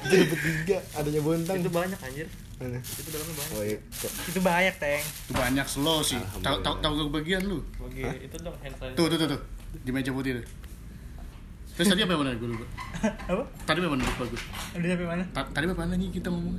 Itu 0.00 0.14
dapat 0.16 0.38
tiga, 0.48 0.78
adanya 0.96 1.20
bontang. 1.20 1.60
Itu 1.60 1.68
banyak 1.68 2.00
anjir. 2.00 2.26
Mana? 2.54 2.78
Itu 2.78 3.08
dalamnya 3.08 3.34
banyak. 3.34 3.52
Oh, 3.52 3.62
iya. 3.62 3.78
Itu 4.24 4.40
banyak 4.40 4.74
teng. 4.78 5.02
Itu 5.02 5.32
banyak 5.32 5.66
slow 5.66 6.00
sih. 6.00 6.20
Tahu 6.38 6.62
tahu 6.62 6.74
tahu 6.78 6.92
kebagian 7.08 7.42
lu. 7.44 7.58
Oke, 7.78 8.02
itu 8.20 8.36
dong 8.38 8.54
hand 8.62 8.74
sanitizer. 8.74 8.94
Tuh 8.94 9.06
tuh 9.10 9.18
tuh 9.18 9.28
tuh. 9.34 9.40
Di 9.80 9.90
meja 9.90 10.10
putih 10.10 10.38
tuh. 10.38 10.46
Terus 11.74 11.90
tadi 11.90 12.00
apa 12.00 12.14
yang 12.14 12.22
mana 12.22 12.30
gue 12.32 12.46
lupa? 12.46 12.66
Apa? 13.26 13.42
Tadi 13.66 13.78
apa 13.82 13.88
mana 13.90 14.06
lupa 14.06 14.22
gue? 14.24 14.40
Udah 14.78 14.88
sampai 14.88 15.06
mana? 15.08 15.22
Ta- 15.34 15.50
Tadi 15.50 15.64
apa 15.66 15.82
lagi 15.84 16.06
kita 16.08 16.28
ngomong? 16.30 16.54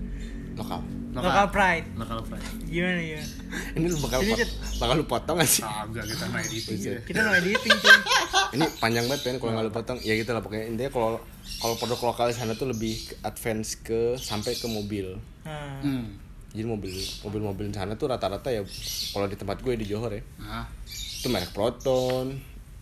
Lokal. 0.56 0.80
Local 1.12 1.48
pride. 1.50 1.86
Lokal 1.96 2.20
pride. 2.24 2.48
Gimana 2.66 3.00
ya? 3.00 3.22
Ini 3.76 3.86
lu 3.86 3.98
bakal 4.00 4.20
pot, 4.22 4.40
bakal 4.78 4.96
lu 4.96 5.06
potong 5.06 5.36
gak 5.38 5.48
sih? 5.48 5.64
Kagak 5.64 6.04
kita 6.06 6.26
main 6.28 6.44
editing 6.44 6.78
ya. 6.78 6.98
Kita 7.02 7.20
no 7.22 7.32
editing 7.34 7.72
cuy. 7.74 7.98
Ini 8.56 8.66
panjang 8.78 9.06
banget 9.06 9.22
kan 9.22 9.36
kalau 9.38 9.52
nggak 9.54 9.66
lu 9.66 9.74
potong. 9.74 9.98
Ya 10.02 10.14
gitu 10.14 10.32
lah 10.32 10.40
pokoknya 10.40 10.66
intinya 10.66 10.92
kalau 10.92 11.20
kalau 11.58 11.76
produk 11.76 12.00
lokal 12.06 12.26
di 12.28 12.36
sana 12.36 12.52
tuh 12.54 12.68
lebih 12.68 12.96
advance 13.22 13.76
ke 13.78 14.16
sampai 14.16 14.54
ke 14.54 14.68
mobil. 14.68 15.16
Nah, 15.44 15.80
Hmm. 15.80 16.16
Jadi 16.50 16.64
mobil 16.64 16.96
mobil-mobil 17.22 17.68
di 17.68 17.76
sana 17.76 17.94
tuh 17.94 18.08
rata-rata 18.08 18.48
ya 18.48 18.64
kalau 19.12 19.28
di 19.28 19.36
tempat 19.36 19.60
gue 19.60 19.76
di 19.76 19.84
Johor 19.84 20.08
ya 20.10 20.24
Nah, 20.40 20.64
itu 20.88 21.28
merek 21.28 21.52
Proton. 21.52 22.32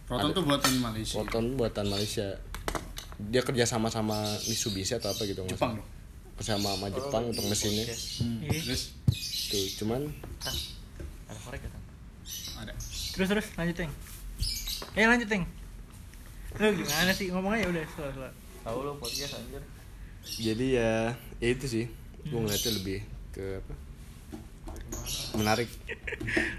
Proton 0.06 0.30
Ada- 0.30 0.38
tuh 0.38 0.44
buatan 0.44 0.74
Malaysia. 0.80 1.14
Proton 1.18 1.46
buatan 1.54 1.86
Malaysia. 1.88 2.38
Dia 3.20 3.42
kerja 3.42 3.66
sama 3.66 3.90
sama 3.90 4.14
Mitsubishi 4.46 4.94
atau 4.94 5.10
apa 5.10 5.22
gitu 5.24 5.42
Jepang 5.48 5.74
dong. 5.74 5.88
Bersama 6.36 6.74
sama 6.74 6.88
Jepang 6.90 7.24
untuk 7.30 7.46
mesinnya. 7.46 7.86
Hmm. 8.22 8.42
Terus 8.50 8.98
Tuh, 9.54 9.86
cuman 9.86 10.02
Ada 11.30 11.40
korek 11.46 11.62
ya, 11.62 11.70
ada. 12.58 12.74
terus 13.14 13.28
terus 13.30 13.46
lanjut 13.54 13.76
teng. 13.78 13.92
Eh 14.98 15.06
lanjut 15.06 15.30
teng. 15.30 15.46
Lu 16.58 16.74
gimana 16.74 17.14
sih 17.14 17.30
ngomongnya 17.30 17.66
ya 17.66 17.68
udah 17.70 17.84
slow 17.94 18.10
slow. 18.18 18.32
Tahu 18.64 18.78
lo 18.82 18.92
podcast 18.98 19.38
anjir. 19.38 19.62
jadi 20.24 20.66
ya 20.80 20.92
ya 21.44 21.48
itu 21.52 21.66
sih 21.68 21.86
gue 22.24 22.40
ngeliatnya 22.40 22.72
lebih 22.80 23.04
ke 23.36 23.60
apa 23.60 23.74
menarik 25.36 25.68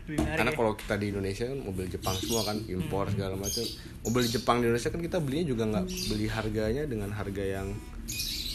menarik 0.05 0.37
karena 0.37 0.53
ya. 0.53 0.57
kalau 0.61 0.73
kita 0.77 0.95
di 1.01 1.07
Indonesia 1.09 1.49
kan 1.49 1.59
mobil 1.65 1.89
Jepang 1.89 2.13
semua 2.21 2.45
kan 2.45 2.61
impor 2.69 3.09
segala 3.09 3.41
macam 3.41 3.65
mobil 4.05 4.23
Jepang 4.29 4.61
di 4.61 4.69
Indonesia 4.69 4.93
kan 4.93 5.01
kita 5.01 5.17
belinya 5.17 5.47
juga 5.49 5.65
nggak 5.65 5.87
beli 6.13 6.27
harganya 6.29 6.85
dengan 6.85 7.09
harga 7.17 7.41
yang 7.41 7.73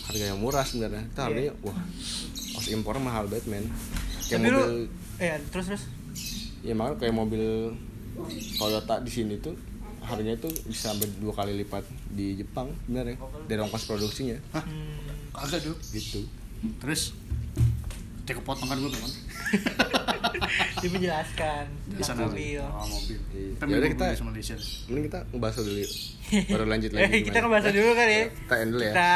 harga 0.09 0.25
yang 0.25 0.39
murah 0.41 0.65
sebenarnya 0.65 1.05
kita 1.13 1.21
harganya 1.21 1.53
wah 1.61 1.77
ongkos 2.49 2.67
impor 2.73 2.97
mahal 2.97 3.29
banget 3.29 3.45
men 3.45 3.65
kayak 4.25 4.41
Tapi 4.41 4.49
lu 4.49 4.57
mobil 4.57 4.73
eh 5.21 5.37
terus 5.53 5.65
terus. 5.69 5.83
ya 6.65 6.73
makanya 6.73 6.97
kayak 6.97 7.15
mobil 7.15 7.43
Toyota 8.57 8.99
di 8.99 9.11
sini 9.13 9.37
tuh 9.37 9.53
harganya 10.01 10.35
tuh 10.41 10.49
bisa 10.65 10.91
sampai 10.91 11.07
dua 11.21 11.31
kali 11.31 11.61
lipat 11.61 11.85
di 12.09 12.35
Jepang 12.35 12.73
sebenarnya 12.83 13.15
dari 13.45 13.59
ongkos 13.61 13.85
produksinya 13.85 14.35
Hah? 14.51 14.65
Hmm. 14.65 14.97
Kagak 15.29 15.61
dong. 15.61 15.77
gitu 15.93 16.25
Terus 16.81 17.13
cek 18.29 18.37
kepotong 18.37 18.69
kan 18.69 18.77
gue 18.79 18.91
kan. 18.93 19.11
Dia 20.79 20.89
menjelaskan 20.89 21.63
Di 21.83 21.97
tentang 21.97 22.05
sana 22.07 22.21
mobil. 22.23 22.61
Oh, 22.61 22.85
mobil. 22.85 23.17
Iya. 23.33 23.49
Yaudah, 23.59 23.89
kita- 23.89 24.07
Malaysia. 24.21 24.55
mending 24.87 25.05
kita 25.09 25.19
ngebahas 25.27 25.55
dulu 25.59 25.73
yuk 25.75 25.91
baru 26.29 26.65
lanjut 26.69 26.89
lagi 26.93 27.03
Eh, 27.09 27.21
kita 27.27 27.37
ngebahas 27.41 27.65
dulu 27.67 27.89
kali 27.91 28.13
ya. 28.13 28.25
kita 28.29 28.55
end 28.55 28.69
dulu 28.69 28.83
ya 28.85 28.93
Kita 28.93 29.09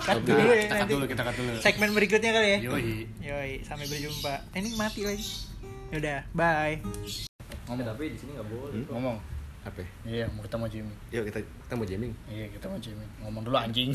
cut 0.00 0.16
dulu 0.24 0.40
ya 0.40 0.56
Kita 0.56 0.74
cut 0.74 0.88
dulu, 0.88 1.04
kita 1.04 1.22
cut 1.22 1.36
dulu. 1.36 1.52
Segmen 1.60 1.90
berikutnya 1.92 2.30
kali 2.32 2.48
ya. 2.48 2.58
Yoi. 2.64 2.84
Yoi, 3.20 3.50
sampai 3.62 3.84
berjumpa. 3.84 4.34
Eh, 4.50 4.58
ini 4.58 4.68
mati 4.74 5.00
lagi. 5.04 5.26
Yaudah, 5.92 6.24
bye. 6.32 6.80
Ngomong. 7.64 7.84
tapi 7.86 8.04
di 8.10 8.18
sini 8.18 8.32
nggak 8.34 8.48
boleh. 8.48 8.72
Hmm? 8.74 8.88
Ngomong. 8.90 9.16
apa 9.62 9.80
ya? 9.80 9.88
Iya, 10.04 10.24
mau 10.28 10.40
kita 10.40 10.56
mau 10.56 10.68
Jimmy. 10.68 10.92
yuk 11.08 11.24
kita 11.24 11.40
kita 11.40 11.72
mau 11.72 11.86
jamming 11.86 12.12
Iya, 12.26 12.46
kita 12.50 12.64
mau 12.66 12.76
Jimmy. 12.76 13.04
Ngomong 13.20 13.42
dulu 13.44 13.56
anjing. 13.56 13.90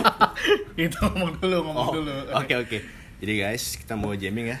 kita 0.78 0.96
ngomong 1.06 1.30
dulu, 1.36 1.56
ngomong 1.62 1.88
dulu. 1.94 2.12
Oh, 2.30 2.40
oke 2.40 2.54
oke 2.58 2.78
jadi 3.16 3.32
guys 3.38 3.76
kita 3.76 3.94
mau 3.94 4.12
jamming 4.12 4.48
ya 4.48 4.58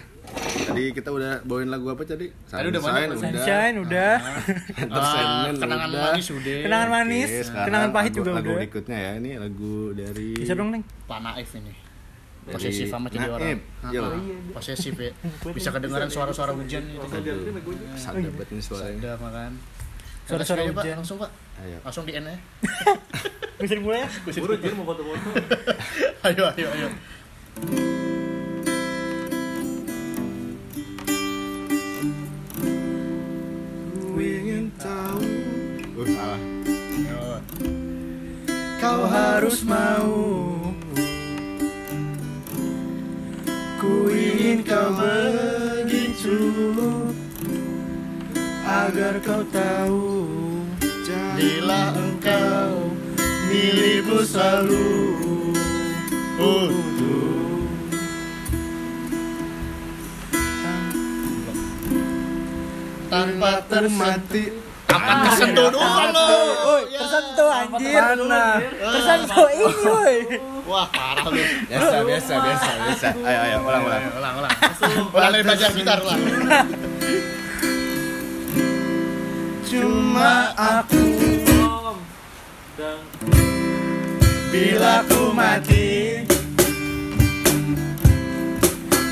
tadi 0.66 0.90
kita 0.90 1.08
udah 1.08 1.38
bawain 1.42 1.68
lagu 1.68 1.86
apa 1.86 2.02
tadi 2.02 2.26
Tadi 2.46 2.66
udah 2.66 2.80
banyak, 2.80 3.08
Sunshine, 3.12 3.34
Sunshine 3.36 3.76
udah. 3.78 4.12
Entertainment 4.74 5.54
Ah, 5.54 5.62
kenangan 5.62 5.88
udah. 5.88 6.02
manis 6.04 6.26
udah. 6.28 6.58
Kenangan 6.58 6.88
manis, 6.90 7.30
Oke, 7.30 7.62
kenangan 7.62 7.90
pahit 7.90 8.10
lagu, 8.10 8.18
juga 8.18 8.30
lagu 8.32 8.42
udah. 8.44 8.56
berikutnya 8.58 8.98
ya 8.98 9.10
ini 9.14 9.30
lagu 9.36 9.74
dari 9.92 10.28
Bisa 10.34 10.52
dong, 10.52 10.68
Neng. 10.70 10.82
Pak 11.04 11.18
Naif 11.20 11.50
ini. 11.54 11.72
Dari 12.42 12.54
Posesif 12.56 12.86
sama 12.88 13.06
jadi 13.06 13.22
Naif. 13.22 13.36
orang. 13.36 13.58
Yo. 13.88 14.02
Ah, 14.02 14.18
Posesif 14.52 14.94
ya. 14.96 15.10
Bisa 15.48 15.68
kedengaran 15.70 16.08
suara-suara 16.08 16.52
hujan 16.52 16.82
gitu. 16.84 17.06
Aduh, 17.06 17.38
sadar 17.94 18.26
banget 18.26 18.48
ini 18.50 18.60
suaranya 18.60 18.98
Udah 18.98 19.14
makan. 19.20 19.50
Suara-suara 20.24 20.60
aja, 20.60 20.72
Pak. 20.72 20.82
hujan. 20.82 20.94
Langsung 20.98 21.18
Pak. 21.18 21.30
ayo 21.56 21.78
Langsung 21.80 22.02
di 22.02 22.12
end 22.12 22.26
ya. 22.26 22.36
Bisa 23.62 23.74
dimulai 23.74 24.00
ya? 24.00 24.08
Buru 24.36 24.54
jir 24.56 24.72
mau 24.74 24.84
foto-foto. 24.84 25.28
ayo, 26.26 26.42
ayo, 26.52 26.66
ayo. 26.68 26.88
Kau 38.86 39.02
harus 39.10 39.66
mau 39.66 40.14
Ku 43.82 44.06
ingin 44.14 44.62
kau 44.62 44.94
begitu 44.94 46.38
Agar 48.62 49.18
kau 49.26 49.42
tahu 49.50 50.22
Bila 51.34 51.98
engkau 51.98 52.94
milikku 53.50 54.22
selalu 54.22 54.86
utuh. 56.38 57.66
Tanpa 63.10 63.66
Ku 63.66 63.66
tersentuh. 63.66 63.98
mati 63.98 64.65
Kapan 64.96 65.16
kesentuh 65.28 65.68
doang 65.68 66.08
lo. 66.08 66.28
Tersentuh 66.88 67.48
anjir. 67.52 68.00
Mana? 68.00 68.44
Tersentuh 68.64 69.48
ini 69.52 69.84
woi. 69.84 70.16
Wah, 70.64 70.88
parah 70.88 71.28
lu. 71.28 71.36
Biasa, 71.68 71.96
biasa, 72.00 72.32
biasa, 72.40 72.70
biasa. 72.80 73.08
Ayo, 73.20 73.38
ayo, 73.44 73.56
ulang, 73.60 73.82
ulang. 73.84 74.02
Ulang, 74.16 74.34
ulang. 74.40 74.52
Ulang 75.12 75.30
dari 75.36 75.44
belajar 75.44 75.70
gitar 75.76 75.98
ulang. 76.00 76.20
Cuma 79.68 80.56
aku 80.56 81.04
bila 84.48 85.04
ku 85.04 85.36
mati 85.36 86.24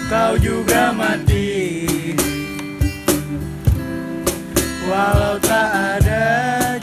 Kau 0.09 0.38
juga 0.40 0.94
mati 0.94 1.54
Walau 4.94 5.42
tak 5.42 5.98
ada 5.98 6.22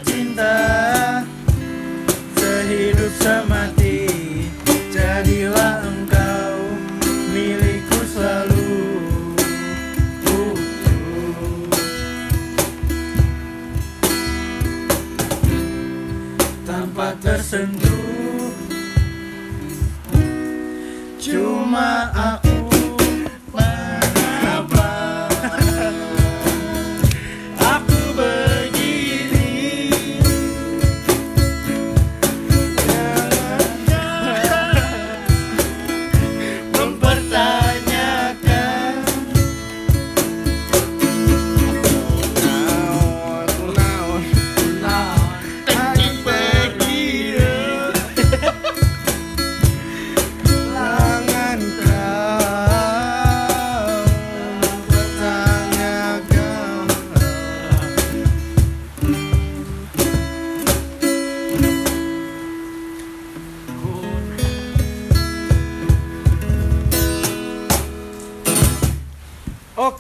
cinta 0.04 0.60
Sehidup 2.36 3.08
semati 3.24 4.04
Jadilah 4.92 5.80
engkau 5.88 6.60
milikku 7.32 8.04
selalu. 8.12 8.84
Tanpa 16.68 17.16
tersentuh 17.24 18.01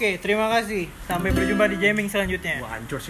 Oke, 0.01 0.17
terima 0.17 0.49
kasih. 0.49 0.89
Sampai 1.05 1.29
berjumpa 1.29 1.69
di 1.69 1.77
jamming 1.77 2.09
selanjutnya. 2.09 2.57
Wah, 2.65 2.73
hancur 2.73 2.97
sih. 2.97 3.09